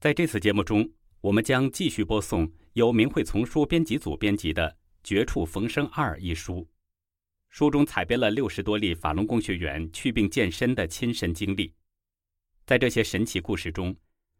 [0.00, 0.88] 在这次节目中，
[1.20, 4.70] 我们将继续播送由明慧丛书编辑组编辑的
[5.02, 6.64] 《绝处逢生二》一书。
[7.48, 11.74] 书中采编了六十多例法轮功学员祛病健身的亲身经历。
[12.64, 13.92] 在这些神奇故事中，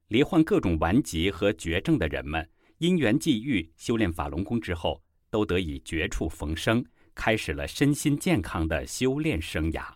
[0.07, 6.85] 罹患各种顽疾和绝症的人们，因缘际遇修炼法轮功之后，都得以绝处逢生，
[7.16, 9.92] 开始了身心健康的修炼生涯。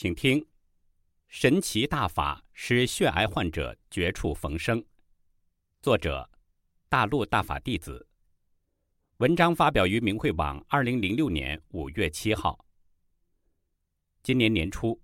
[0.00, 0.46] 请听，
[1.26, 4.80] 神奇大法使血癌患者绝处逢生。
[5.82, 6.30] 作者：
[6.88, 8.06] 大陆大法弟子。
[9.16, 12.64] 文章发表于明慧网，二零零六年五月七号。
[14.22, 15.02] 今年年初，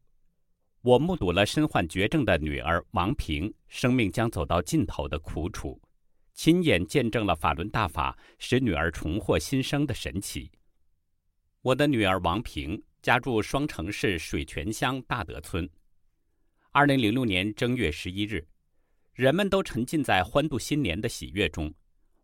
[0.83, 5.83] 我目睹了身患绝症的女儿王平生命将走到尽头的苦楚，
[6.35, 10.53] 亲眼见证了法轮大法使女儿重获新生的神奇。
[11.63, 12.81] 我的女儿王平。
[13.05, 15.69] 家住双城市水泉乡大德村。
[16.73, 18.49] 二零零六年正月十一日，
[19.13, 21.71] 人们都沉浸在欢度新年的喜悦中。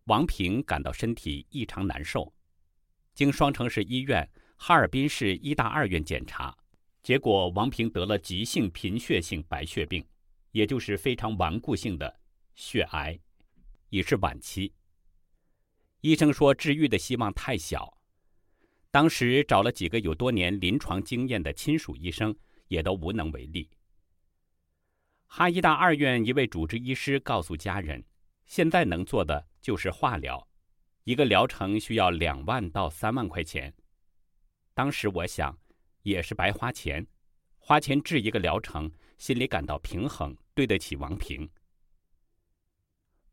[0.05, 2.33] 王平感到身体异常难受，
[3.13, 4.27] 经双城市医院、
[4.57, 6.57] 哈尔滨市医大二院检查，
[7.03, 10.03] 结果王平得了急性贫血性白血病，
[10.53, 12.19] 也就是非常顽固性的
[12.55, 13.21] 血癌，
[13.91, 14.73] 已是晚期。
[16.01, 18.00] 医生说治愈的希望太小。
[18.91, 22.35] 当时找了几个有多年临床经验的亲属医生，
[22.67, 23.71] 也都无能为力。
[25.27, 28.05] 哈医大二院一位主治医师告诉家人，
[28.47, 30.45] 现在能做的就是化疗，
[31.05, 33.73] 一个疗程需要两万到三万块钱。
[34.75, 35.57] 当时我想，
[36.03, 37.07] 也是白花钱，
[37.59, 41.49] 花钱治一个疗程，心里感到平衡，对得起王平。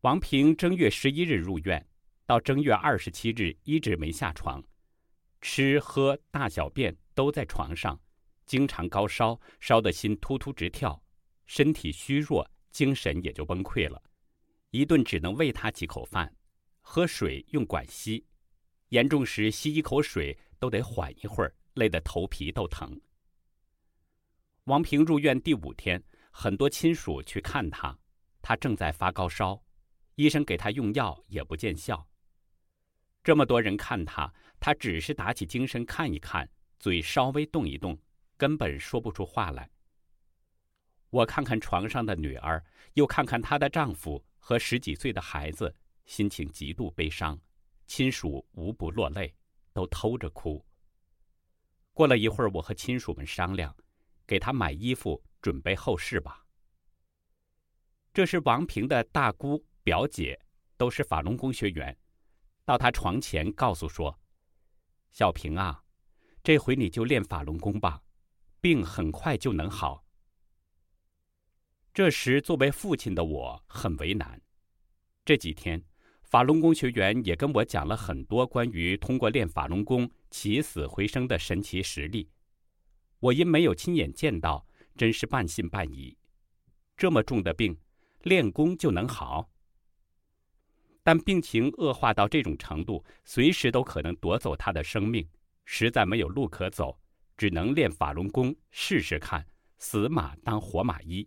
[0.02, 1.84] 王平正月十一日入院，
[2.26, 4.62] 到正月二十七日一直没下床。
[5.40, 7.98] 吃喝大小便都在床上，
[8.44, 11.00] 经常高烧，烧得心突突直跳，
[11.46, 14.02] 身体虚弱，精神也就崩溃了。
[14.70, 16.34] 一顿只能喂他几口饭，
[16.80, 18.24] 喝水用管吸，
[18.88, 23.00] 严重时吸一口水都得缓一会儿，累得头皮都疼。
[24.64, 27.96] 王平入院第五天，很多亲属去看他，
[28.42, 29.62] 他正在发高烧，
[30.16, 32.07] 医生给他用药也不见效。
[33.28, 36.48] 这么多人看他，他只是打起精神看一看，
[36.78, 37.94] 嘴稍微动一动，
[38.38, 39.68] 根本说不出话来。
[41.10, 42.64] 我看看床上的女儿，
[42.94, 45.76] 又看看她的丈夫和十几岁的孩子，
[46.06, 47.38] 心情极度悲伤，
[47.86, 49.34] 亲属无不落泪，
[49.74, 50.64] 都偷着哭。
[51.92, 53.76] 过了一会儿，我和亲属们商量，
[54.26, 56.46] 给他买衣服，准备后事吧。
[58.14, 60.40] 这是王平的大姑、表姐，
[60.78, 61.94] 都是法轮功学员，
[62.68, 64.20] 到他床前告诉说
[65.10, 65.84] ：“小平啊，
[66.42, 68.02] 这回你就练法轮功吧，
[68.60, 70.04] 病很快就能好。”
[71.94, 74.38] 这时，作为父亲的我很为难。
[75.24, 75.82] 这几天，
[76.24, 82.28] 法轮功学员也跟我讲了很多关于通过练法轮功起死回生的神奇实例。
[83.18, 86.14] 我因没有亲眼见到，真是半信半疑。
[86.98, 87.80] 这么重的病，
[88.24, 89.48] 练功就能好？
[91.08, 95.26] 但病情恶化到这种程度，随时都可能夺走他的生命，
[95.64, 97.00] 实在没有路可走，
[97.34, 99.42] 只能练法轮功试试看，
[99.78, 101.26] 死马当活马医。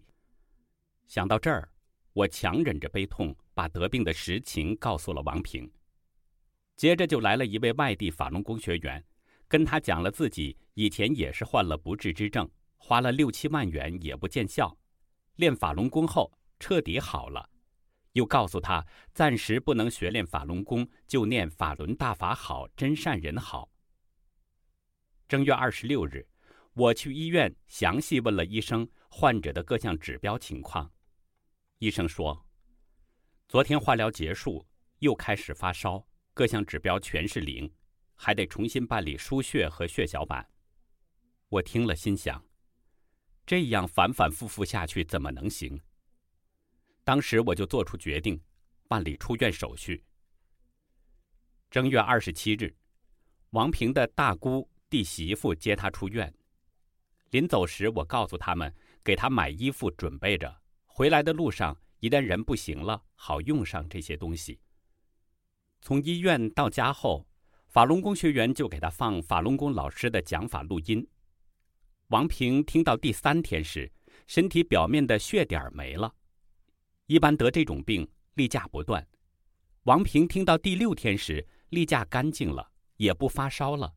[1.07, 1.67] 想到这儿，
[2.13, 5.67] 我强忍着悲痛，把得病的实情告诉了王平。
[6.77, 9.03] 接着就来了一位外地法轮功学员，
[9.47, 14.77] 跟他讲了自己以前也是患了不治之症，花了六七万元也不见效，
[15.37, 17.49] 练法轮功后彻底好了。
[18.13, 23.69] 又告诉他暂时不能学练法轮功，就念法轮大法好，真善人好。
[25.27, 26.27] 正月二十六日，
[26.73, 30.91] 我去医院详细问了医生患者的各项指标情况。
[31.79, 32.45] 医生说，
[33.47, 34.67] 昨天化疗结束，
[34.99, 37.73] 又开始发烧，各项指标全是零，
[38.15, 40.47] 还得重新办理输血和血小板。
[41.47, 42.45] 我听了心想，
[43.45, 45.81] 这样反反复复下去怎么能行？
[47.03, 48.39] 当时我就做出决定，
[48.87, 50.03] 办理出院手续。
[51.69, 52.75] 正月二十七日，
[53.51, 56.33] 王平的大姑弟媳妇接他出院，
[57.31, 58.73] 临走时我告诉他们，
[59.03, 60.61] 给他买衣服准备着。
[60.85, 64.59] 回来的路上，一旦人不行了，好用上这些东西。
[65.81, 67.25] 从医院到家后，
[67.67, 71.07] 法轮功学员就给他放法轮功老师的讲法录音。
[72.09, 73.91] 王平听到第三天时，
[74.27, 76.13] 身体表面的血点没了。
[77.11, 79.05] 一般得这种病，例假不断。
[79.83, 83.93] 王平听到第六天时，例假干净了，也不发烧了，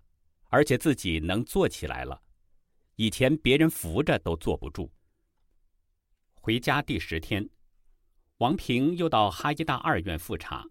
[0.49, 2.21] 而且自己能坐起来了。
[2.97, 4.91] 以前别人扶着都坐不住。
[6.35, 7.49] 回家第十天，
[8.39, 10.67] 王平又到哈医大二院复查，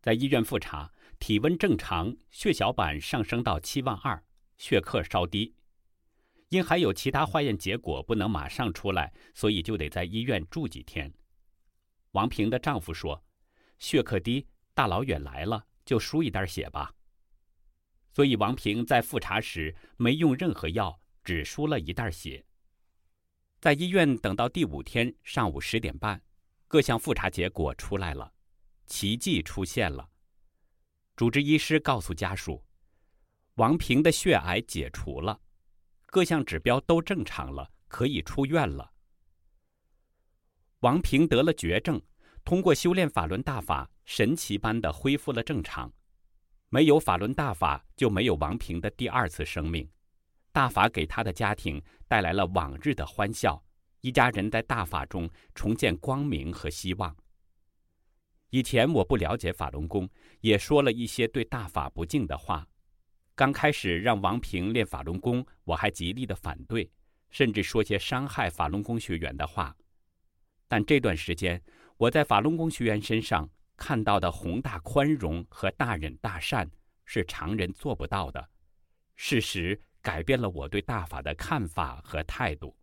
[0.00, 4.24] 在医院复查，体温正常，血小板上升到七万二，
[4.56, 5.54] 血克稍低。
[6.48, 11.12] 因还有其他化验结果不能马上出来，所以就得在医院住几天。
[12.18, 13.22] 王平的丈夫说
[13.78, 14.44] ：“血克低，
[14.74, 16.92] 大老远来了，就输一袋血吧。”
[18.12, 22.44] 所以王平在复查时没用任何药，只输了一袋血。
[23.60, 26.20] 在医院等到第五天上午十点半，
[26.66, 28.32] 各项复查结果出来了，
[28.86, 30.10] 奇迹出现了。
[31.14, 32.64] 主治医师告诉家属，
[33.54, 35.40] 王平的血癌解除了，
[36.06, 38.92] 各项指标都正常了，可以出院了。
[40.80, 42.00] 王平得了绝症，
[42.44, 45.92] 通过修炼法轮大法，神奇般的恢复了正常。
[46.68, 49.88] 没有法轮大法，就没有王平的第二次生命。
[50.52, 53.60] 大法给他的家庭带来了往日的欢笑，
[54.02, 57.16] 一家人在大法中重见光明和希望。
[58.50, 60.08] 以前我不了解法轮功，
[60.40, 62.64] 也说了一些对大法不敬的话。
[63.34, 66.88] 刚开始让王平练法轮功，我还极力的反对，
[67.30, 69.76] 甚至说些伤害法轮功学员的话。
[70.68, 71.60] 但这段时间，
[71.96, 76.70] 我在法轮功学员身上看到的宏大宽容和大忍大善，
[77.04, 78.48] 是常人做不到的。
[79.16, 79.80] 事实。
[80.00, 82.74] 改变了我对大法的看法和态度。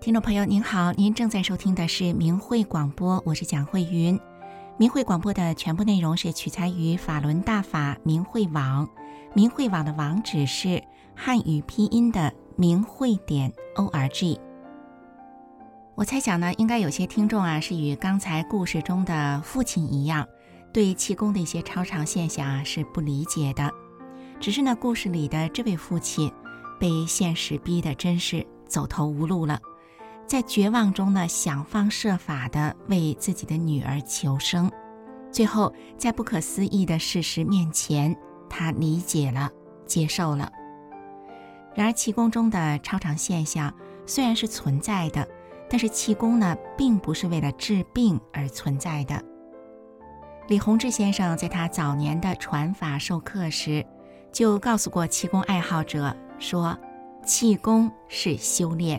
[0.00, 4.20] 听众朋友您好，您正在收听的是明慧广播，我是蒋慧云。
[4.78, 8.88] 明慧广播的全部内容是取材于法轮大法明慧网，
[9.34, 10.82] 明慧网的网址是
[11.14, 14.40] 汉语拼音的明慧点 o r g。
[15.94, 20.26] 我猜想呢，应该有些听众啊是与刚才故事中的父亲一样，
[20.72, 23.70] 对气功的一些超常现象啊是不理解的。
[24.40, 26.32] 只是呢，故事里的这位父亲
[26.80, 29.60] 被现实逼得真是走投无路了，
[30.26, 34.70] 在绝望中呢想方设法的为自己的女儿求生，
[35.30, 38.16] 最后在不可思议的事实面前，
[38.48, 39.50] 他理解了，
[39.86, 40.50] 接受了。
[41.74, 43.72] 然而，气功中的超常现象
[44.06, 45.26] 虽然是存在的。
[45.70, 49.22] 但是气功呢，并不是为了治病而存在的。
[50.46, 53.84] 李洪志先生在他早年的传法授课时，
[54.32, 56.74] 就告诉过气功爱好者说
[57.22, 58.98] ：“气功是修炼。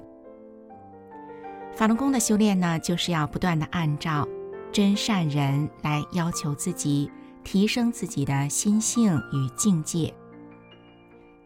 [1.74, 4.28] 法轮功的修炼呢，就是要不断的按照
[4.72, 7.12] 真善人来要求自己，
[7.52, 10.14] 提升自己的心性与境界。”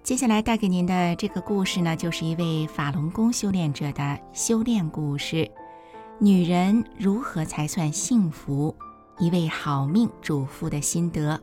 [0.04, 5.50] 接下来带给您的这个故事呢，就是一位法轮功修炼者的修炼故事。
[6.20, 8.76] 女人如何才算幸福？
[9.18, 11.40] 一位好命主妇的心得。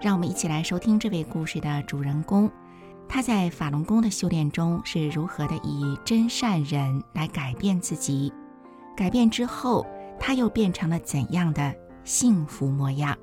[0.00, 2.48] 让我们一起来收听这位故事的主人公，
[3.08, 8.32] 他在法轮功的修炼中是如何的以真善忍来改变自己，
[8.96, 9.84] 改变之后
[10.16, 11.74] 他又变成了怎样的
[12.04, 13.18] 幸福模样？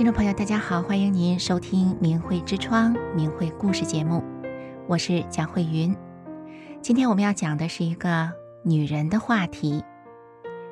[0.00, 4.24] 听众朋友，大家好，欢迎您收听《明慧之窗》明慧故事节目，
[4.88, 5.94] 我是蒋慧云。
[6.80, 8.32] 今天我们要讲的是一个
[8.62, 9.84] 女人的话题。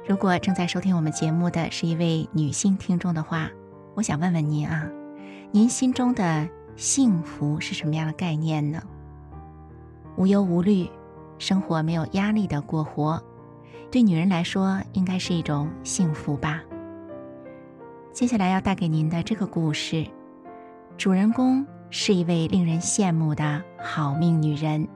[0.09, 3.51] 如果正在收听我们节目的是一位女性听众的话，
[3.95, 4.89] 我想问问您啊，
[5.53, 8.83] 您心中的幸福是什么样的概念呢？
[10.17, 10.89] 无忧无虑，
[11.39, 13.23] 生活没有压力的过活，
[13.91, 16.63] 对女人来说应该是一种幸福吧。
[18.19, 20.05] 接下来要带给您的这个故事，
[20.97, 24.89] 主人公是一位令人羡慕的好命女人。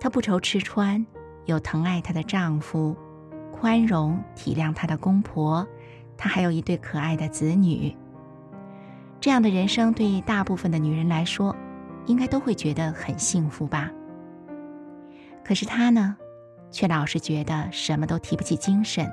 [0.00, 1.06] 她不愁吃穿，
[1.44, 2.96] 有疼爱她的丈夫，
[3.52, 5.64] 宽容体谅她的公婆，
[6.16, 7.96] 她还有一对可爱的子女。
[9.20, 11.54] 这样的人生对大部分的女人来说，
[12.06, 13.88] 应该都会觉得很幸福吧。
[15.44, 16.16] 可是她呢，
[16.72, 19.08] 却老是觉得什么都提不起精神，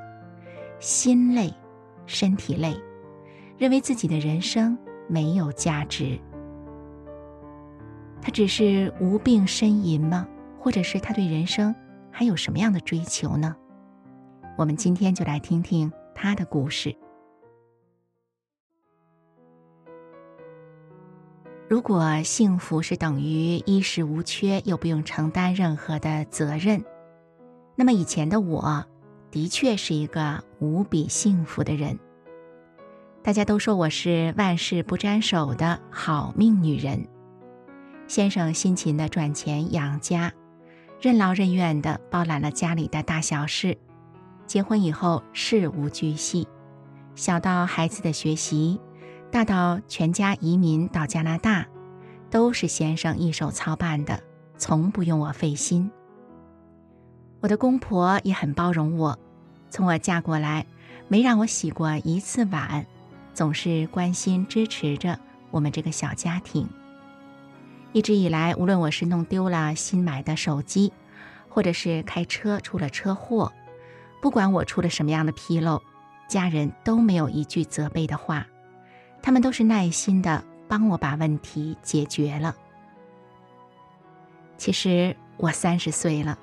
[0.80, 1.54] 心累，
[2.08, 2.76] 身体累。
[3.58, 4.78] 认为自己的人生
[5.08, 6.20] 没有价值，
[8.22, 10.28] 他只是无病呻吟吗？
[10.60, 11.76] 或者是他对人生
[12.10, 13.56] 还有什么样的追求呢？
[14.58, 16.96] 我们今天就来听听他的故事。
[21.68, 26.84] 如果幸福是等于衣食无缺，又不用承担任何的责任，
[27.76, 28.86] 那么以前的我，
[29.32, 31.98] 的确是一个无比幸福的人。
[33.24, 37.08] 大家都说我是万事不沾手的好命女人。
[38.06, 40.34] 先生辛勤的赚钱养家，
[41.00, 43.78] 任劳任怨的包揽了家里的大小事。
[44.46, 46.46] 结婚以后事无巨细，
[47.16, 48.82] 小到孩子的学习，
[49.32, 51.66] 大到全家移民到加拿大，
[52.30, 54.20] 都是先生一手操办的，
[54.58, 55.90] 从不用我费心。
[57.40, 59.18] 我的公婆也很包容我，
[59.70, 60.66] 从我嫁过来，
[61.08, 62.86] 没让我洗过一次碗。
[63.34, 65.20] 总是关心支持着
[65.52, 66.68] 我们这个小家庭。
[67.92, 70.92] 一直以来，无论我是弄丢了新买的手机，
[71.50, 73.52] 或者是开车出了车祸，
[74.22, 75.82] 不管我出了什么样的纰漏，
[76.28, 78.48] 家人都没有一句责备的话，
[79.22, 82.56] 他们都是耐心的帮我把问题解决了。
[84.58, 86.38] 其实我三十岁了，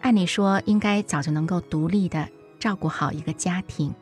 [0.00, 2.28] 按理说应该早就能够独立的
[2.60, 3.92] 照顾好一个家庭。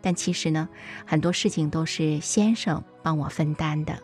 [0.00, 0.68] 但其实呢，
[1.06, 3.98] 很多事情都是先生帮我分担的。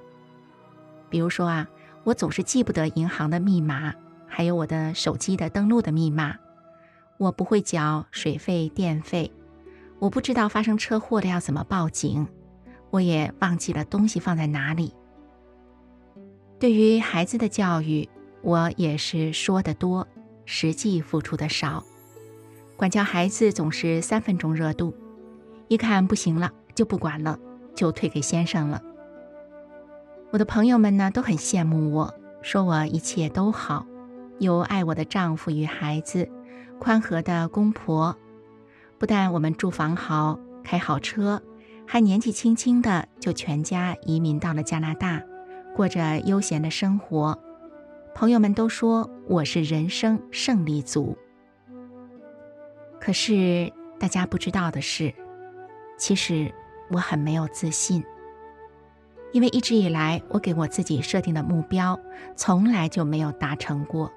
[1.09, 1.69] 比如说啊，
[2.05, 3.95] 我总是记不得银行的密码，
[4.27, 6.37] 还有我的手机的登录的密码。
[7.19, 9.31] 我不会缴水费电费，
[10.01, 12.27] 我不知道发生车祸了要怎么报警，
[12.91, 14.93] 我也忘记了东西放在哪里。
[16.59, 18.09] 对于孩子的教育，
[18.41, 20.09] 我也是说的多，
[20.47, 21.85] 实际付出的少。
[22.77, 24.93] 管教孩子总是三分钟热度。
[25.73, 27.39] 一看不行了，就不管了，
[27.75, 28.83] 就退给先生了。
[30.31, 33.87] 我的朋友们呢都很羡慕我，说我一切都好，
[34.39, 36.29] 有爱我的丈夫与孩子，
[36.79, 38.15] 宽和的公婆。
[38.99, 41.41] 不但我们住房好，开好车，
[41.87, 45.23] 还年纪轻轻的就全家移民到了加拿大，
[45.75, 47.39] 过着悠闲的生活。
[48.15, 51.17] 朋友们都说我是人生胜利组。
[53.01, 55.15] 可是大家不知道的是，
[55.97, 56.53] 其实
[56.91, 58.05] 我很没有自信，
[59.33, 61.99] 因为一直以来我给我自己设定的目标
[62.37, 64.13] 从来就没有达成过。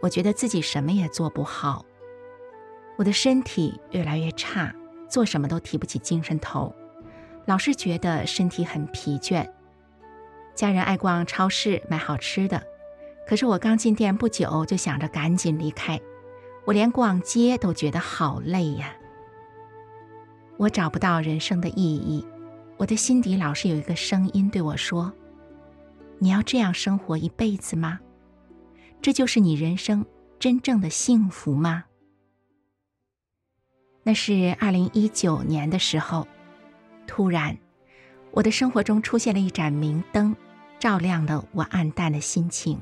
[0.00, 1.84] 我觉得自己什么也做不好，
[2.96, 4.74] 我的身体越来越差，
[5.08, 6.72] 做什么都提不起精神头，
[7.46, 9.48] 老是觉得身体很疲倦。
[10.54, 12.62] 家人爱逛超市买好吃的，
[13.26, 16.00] 可是我刚进店不久就想着赶紧离开。
[16.64, 18.96] 我连逛街都觉得好累呀！
[20.56, 22.24] 我找不到人生的意义，
[22.76, 25.12] 我的心底老是有一个声音对我说
[26.18, 28.00] ：“你要这样生活一辈子吗？
[29.02, 30.04] 这就是你人生
[30.38, 31.84] 真正的幸福吗？”
[34.02, 36.26] 那是二零一九年的时候，
[37.06, 37.58] 突然，
[38.30, 40.34] 我的生活中出现了一盏明灯，
[40.78, 42.78] 照亮了我暗淡的心情。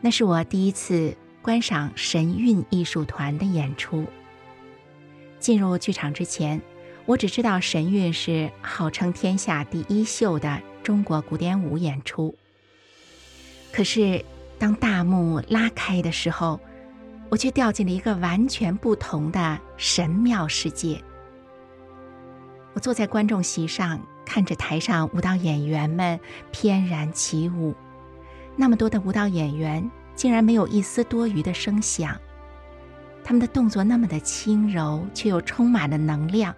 [0.00, 1.16] 那是我第一次。
[1.42, 4.06] 观赏神韵艺术团的演出。
[5.44, 6.58] 进入剧场之前，
[7.04, 12.34] 我只知道神韵是号称天下第一秀的中国古典舞演出。
[13.70, 14.24] 可是，
[14.58, 16.58] 当大幕拉开的时候，
[17.28, 20.98] 我却掉进了一个完全不同的神妙世界。
[22.72, 26.18] 我坐在观众席上，看着台上舞蹈演员们
[26.52, 27.74] 翩然起舞，
[28.56, 29.90] 那么多的舞蹈演员。
[30.16, 32.16] 竟然没有一丝多余的声响，
[33.24, 36.54] 他们的动作那么的轻柔，却又充满了能量。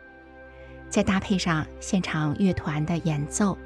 [0.91, 3.57] 再搭配上现场乐团的演奏，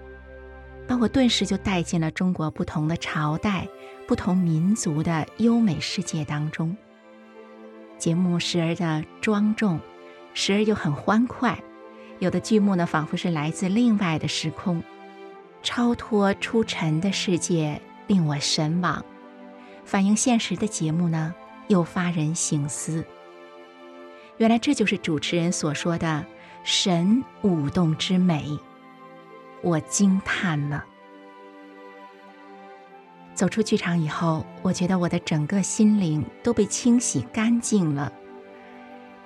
[0.87, 3.67] 把我顿时就带进了中国不同的朝代、
[4.07, 6.77] 不同民族的优美世界当中。
[7.99, 9.81] 节目时而的庄重，
[10.33, 11.59] 时而又很欢快，
[12.19, 14.83] 有的剧目呢，仿佛是来自另外的时空，
[15.63, 19.05] 超脱出尘的世界，令我神往。
[19.85, 21.35] 反映现实的节目呢，
[21.71, 23.05] 又发人省思。
[24.39, 26.27] 原来这就是主持人所说的
[26.65, 28.59] “神舞动之美”，
[29.63, 30.85] 我惊叹了。
[33.35, 38.13] 走出剧场以后，我觉得我的整个心灵都被清洗干净了。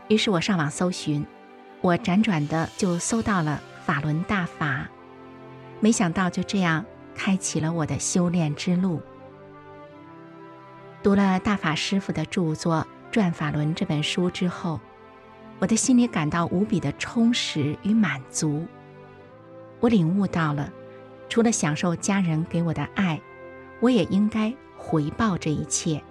[0.08, 1.26] 于是我上网搜寻，
[1.80, 4.86] 我辗转的就搜到了法轮大法，
[5.80, 6.84] 没想到就这样
[7.14, 9.00] 开启了我的修炼之路。
[11.04, 12.76] 读了大法师傅的著作
[13.12, 14.80] 《转法轮》这本书之后，
[15.58, 18.66] 我的心里感到无比的充实与满足。
[19.80, 20.72] 我领悟到了，
[21.28, 23.20] 除了享受家人给我的爱，
[23.80, 26.02] 我也应该回报这一切。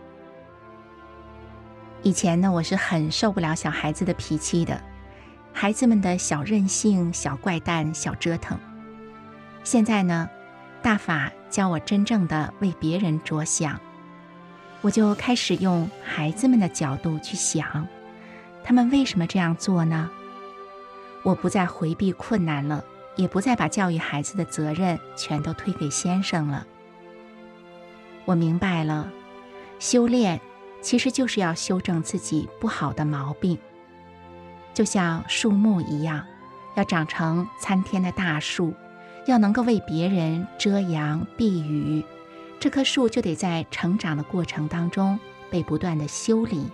[2.03, 4.79] 以前呢，我是很受不了小孩子的脾气的，
[5.51, 8.55] 孩子们的小任性、小怪诞、小折腾。
[9.63, 10.29] 现在呢，
[10.83, 13.79] 大法教我真正的为别人着想。
[14.83, 17.87] 我就开始用孩子们的角度去想，
[18.65, 20.11] 他们为什么这样做呢？
[21.23, 22.83] 我不再回避困难了，
[23.15, 26.67] 也不再把教育孩子的责任全都推给先生了。
[28.25, 29.09] 我明白了，
[29.79, 30.41] 修炼
[30.81, 33.57] 其实就是要修正自己不好的毛病，
[34.73, 36.25] 就像树木一样，
[36.75, 38.73] 要长成参天的大树，
[39.27, 42.03] 要能够为别人遮阳避雨。
[42.63, 45.19] 这棵树就得在成长的过程当中
[45.51, 46.65] 被不断的修理，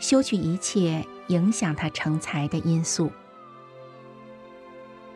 [0.00, 3.12] 修去一切影响它成才的因素。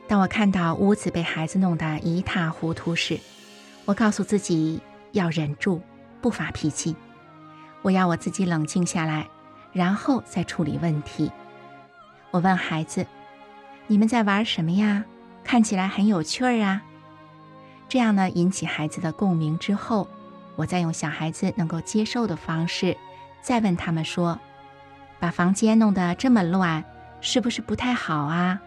[0.07, 3.19] 当我看到屋子被孩子弄得一塌糊涂时，
[3.85, 5.83] 我告诉自己要忍住，
[6.23, 6.95] 不发脾气。
[7.83, 9.29] 我要我自己冷静下来，
[9.73, 11.33] 然后再处理问题。
[12.31, 13.05] 我问孩子
[13.89, 15.05] ：“你们在玩什么呀？
[15.43, 16.85] 看起来很有趣儿啊。”
[17.89, 20.09] 这样呢，引起孩子的共鸣之后，
[20.57, 22.97] 我再用小孩子能够接受的方式，
[23.41, 24.39] 再问他们说
[25.21, 26.85] ：“把房间弄得这么乱，
[27.21, 28.61] 是不是不太好啊？”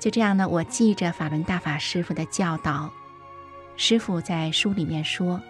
[0.00, 2.90] 就这样呢，我记着法轮大法师傅的教导。
[3.76, 5.40] 师傅在书里面说：“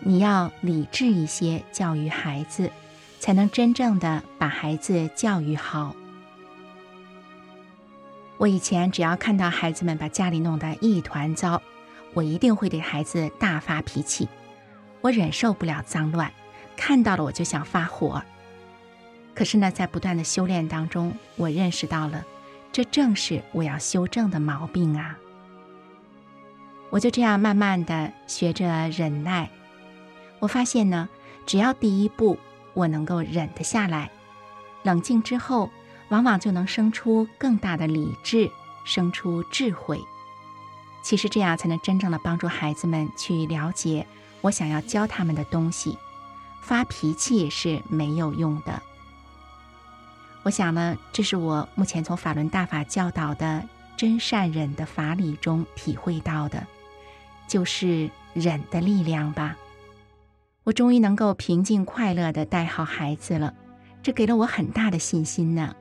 [0.00, 2.70] 你要理智一些教育孩子，
[3.18, 5.94] 才能真正的把孩子教育好。”
[8.38, 11.62] 我以前只要看到孩子们把家里弄得一团糟，
[12.12, 14.28] 我一定会对孩子大发脾气。
[15.00, 16.32] 我忍受不了脏乱，
[16.76, 18.22] 看到了我就想发火。
[19.34, 22.24] 可是呢，在不断的修炼当中，我认识到了，
[22.72, 25.18] 这正是我要修正的毛病啊！
[26.90, 29.50] 我就这样慢慢的学着忍耐。
[30.38, 31.08] 我发现呢，
[31.46, 32.38] 只要第一步
[32.74, 34.10] 我能够忍得下来，
[34.82, 35.70] 冷静之后，
[36.08, 38.50] 往往就能生出更大的理智，
[38.84, 40.00] 生出智慧。
[41.02, 44.06] 其实这样才能真正的帮助孩子们去了解
[44.40, 45.96] 我想要教他们的东西。
[46.60, 48.82] 发脾气是没有用的。
[50.42, 53.62] 我想呢，这是我目前从法轮大法教导的
[53.96, 56.66] 真善忍的法理中体会到的，
[57.46, 59.56] 就是忍的力量吧。
[60.64, 63.54] 我终于能够平静快乐的带好孩子了，
[64.02, 65.72] 这给了我很大的信心呢。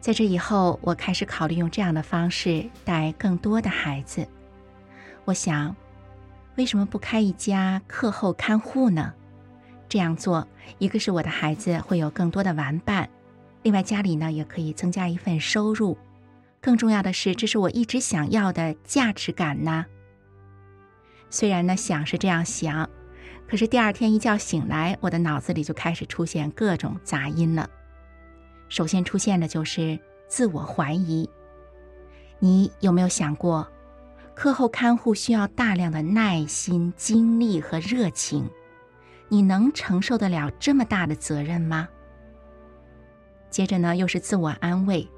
[0.00, 4.26] 在这以后，我开始考虑用这样的方式带更多的孩子。
[5.24, 5.74] 我想，
[6.56, 9.12] 为什么不开一家课后看护呢？
[9.88, 10.46] 这样做，
[10.78, 13.08] 一个是我的孩子会有更多的玩伴，
[13.62, 15.98] 另外家里呢也可以增加一份收入。
[16.60, 19.86] 更重要的是，这是我一直想要的价值感呢。
[21.30, 22.88] 虽然呢想是这样想，
[23.48, 27.68] 可是第二天一觉醒来，我的脑子里就开始出现各种杂音了。
[28.68, 31.28] 首先出现的就是自我怀疑。
[32.38, 33.66] 你有没有想过，
[34.34, 38.48] 课后看护需要大量的耐心、精力和热情，
[39.28, 41.88] 你能承受得了这么大的责任吗？
[43.50, 45.08] 接着呢，又是自我安慰：“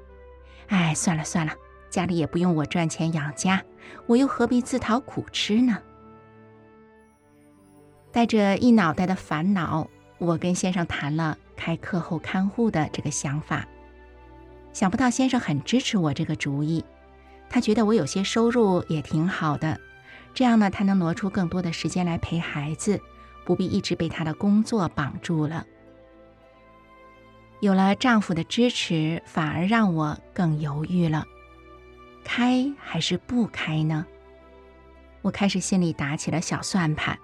[0.69, 1.53] 哎，算了算了，
[1.89, 3.61] 家里也不用我赚钱养家，
[4.07, 5.77] 我又何必自讨苦吃呢？”
[8.11, 9.87] 带着一脑袋的烦恼，
[10.17, 13.67] 我跟先生谈了开课后看护的这个想法。
[14.73, 16.83] 想不到先生很支持我这个主意，
[17.51, 19.79] 他觉得我有些收入也挺好的，
[20.33, 22.99] 这样呢，他能挪出更多的时间来陪孩子，
[23.45, 25.63] 不必一直被他的工作绑住了。
[27.59, 31.27] 有了丈夫的支持，反而让我更犹豫了，
[32.23, 34.07] 开还是不开呢？
[35.21, 37.15] 我开始心里打起了小算盘。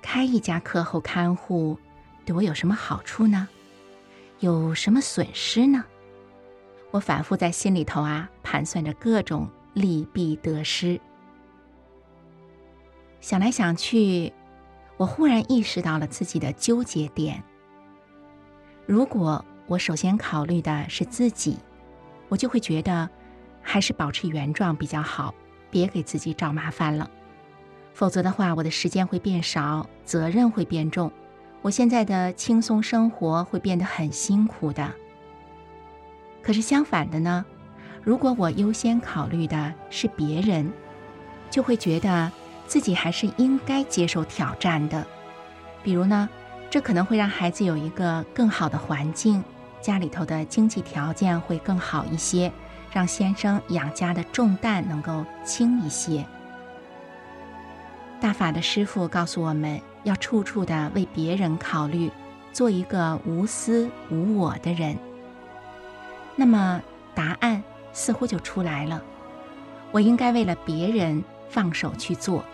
[0.00, 1.78] 开一家课后看护，
[2.24, 3.48] 对我有什么好处呢？
[4.40, 5.84] 有什么损失呢？
[6.90, 11.00] 我反复在心里头啊盘算着各种利弊得失。
[13.20, 14.32] 想来想去，
[14.96, 17.42] 我忽然意识到了自己的纠结点。
[18.84, 21.56] 如果我首先考虑的是自己，
[22.28, 23.08] 我就会觉得
[23.62, 25.32] 还是保持原状比较好，
[25.70, 27.08] 别给自己找麻烦了。
[27.94, 31.12] 否则的话，我的时间会变少，责任会变重，
[31.62, 34.92] 我现在的轻松生活会变得很辛苦的。
[36.42, 37.44] 可是相反的呢，
[38.02, 40.70] 如果我优先考虑的是别人，
[41.50, 42.30] 就会觉得
[42.66, 45.06] 自己还是应该接受挑战的。
[45.84, 46.28] 比如呢，
[46.68, 49.42] 这可能会让孩子有一个更好的环境，
[49.80, 52.52] 家里头的经济条件会更好一些，
[52.90, 56.26] 让先生养家的重担能够轻一些。
[58.20, 62.10] 大法的师傅告诉我们要处处的为别人考虑，
[62.52, 64.98] 做一个无私无我的人。
[66.36, 66.82] 那么
[67.14, 69.02] 答案似乎就出来了，
[69.90, 72.44] 我应该为了别人放手去做。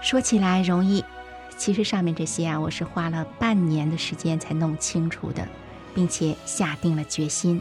[0.00, 1.04] 说起来容易，
[1.56, 5.46] 其实上面这些啊，我是花了半年的时间才弄清楚的，
[5.94, 7.60] 并且下定了决心。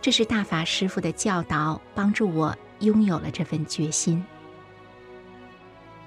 [0.00, 4.24] 这是大法师傅的教导，帮助我拥有了这份决心。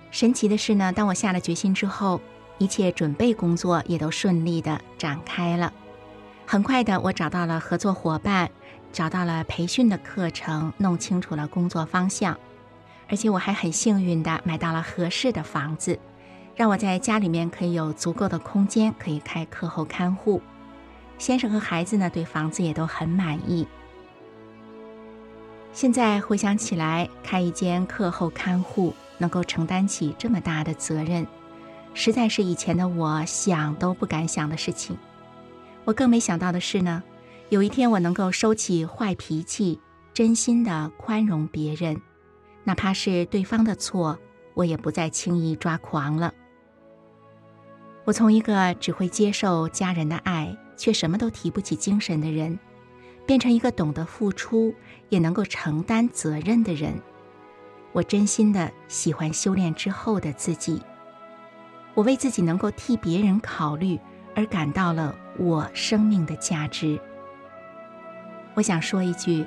[0.09, 2.19] 神奇的是呢，当我下了决心之后，
[2.57, 5.71] 一切准备工作也都顺利的展开了。
[6.45, 8.49] 很快的，我找到了合作伙伴，
[8.91, 12.37] 找到了培训的课程，弄清楚了工作方向，
[13.09, 15.99] 而且我还很幸运的买到了合适的房子，
[16.55, 20.41] 让我在家里面可以有足够的空间可以开课后看护。
[21.17, 23.67] 先生和孩子呢，对房子也都很满意。
[25.73, 28.95] 现在回想起来，开一间课后看护。
[29.17, 31.25] 能够承担起这么大的责任，
[31.93, 34.97] 实在是以前的我想都不敢想的事情。
[35.85, 37.03] 我更没想到的是呢，
[37.49, 39.79] 有一天我能够收起坏脾气，
[40.13, 42.01] 真心的宽容别人，
[42.63, 44.19] 哪怕是对方的错，
[44.53, 46.33] 我也不再轻易抓狂了。
[48.03, 52.57] 我从一个只会接受家人的爱，却什么都提不起精神的人，
[53.25, 54.73] 变成一个懂得付出，
[55.09, 57.01] 也能够承担责任的人。
[57.97, 60.79] 我真心的喜欢修炼之后的自己，
[61.95, 63.99] 我为自己能够替别人考虑
[64.35, 67.01] 而感到了我生命的价值。
[68.53, 69.43] 我想说一句，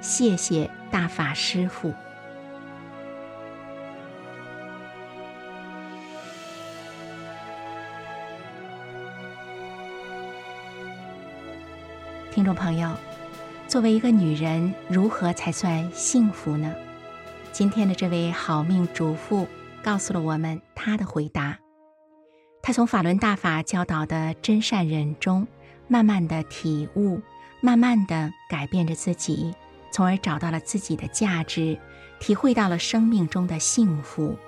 [0.00, 1.92] 谢谢大法师父。
[12.30, 12.90] 听听众朋友，
[13.68, 16.74] 作为一个女人，如何才算幸福呢？
[17.60, 19.46] 今天的这位好命主妇
[19.82, 21.58] 告诉了我们她的回答。
[22.62, 25.46] 她从法轮大法教导的真善忍中，
[25.86, 27.20] 慢慢的体悟，
[27.60, 29.54] 慢慢的改变着自己，
[29.92, 31.78] 从而找到了自己的价值，
[32.18, 34.38] 体会到了生命中的幸福。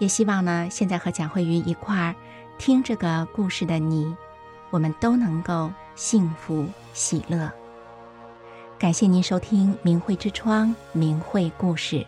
[0.00, 2.16] 也希望呢，现在和蒋慧云一块儿
[2.58, 4.12] 听这个故事的你，
[4.70, 7.48] 我们都能够幸福喜乐。
[8.82, 12.04] 感谢您收听《明慧之窗》明慧故事。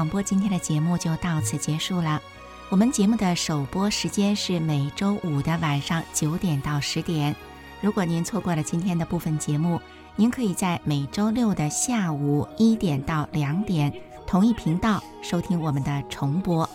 [0.00, 2.22] 广播今天的节目就到此结束了。
[2.70, 7.36] 我们节目的首播时间是每周五的晚上九点到十点。
[7.82, 9.78] 如果您错过了今天的部分节目，
[10.16, 13.92] 您可以在每周六的下午一点到两点
[14.26, 16.66] 同一频道收听我们的重播。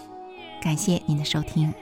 [0.61, 1.73] 感谢您的收听。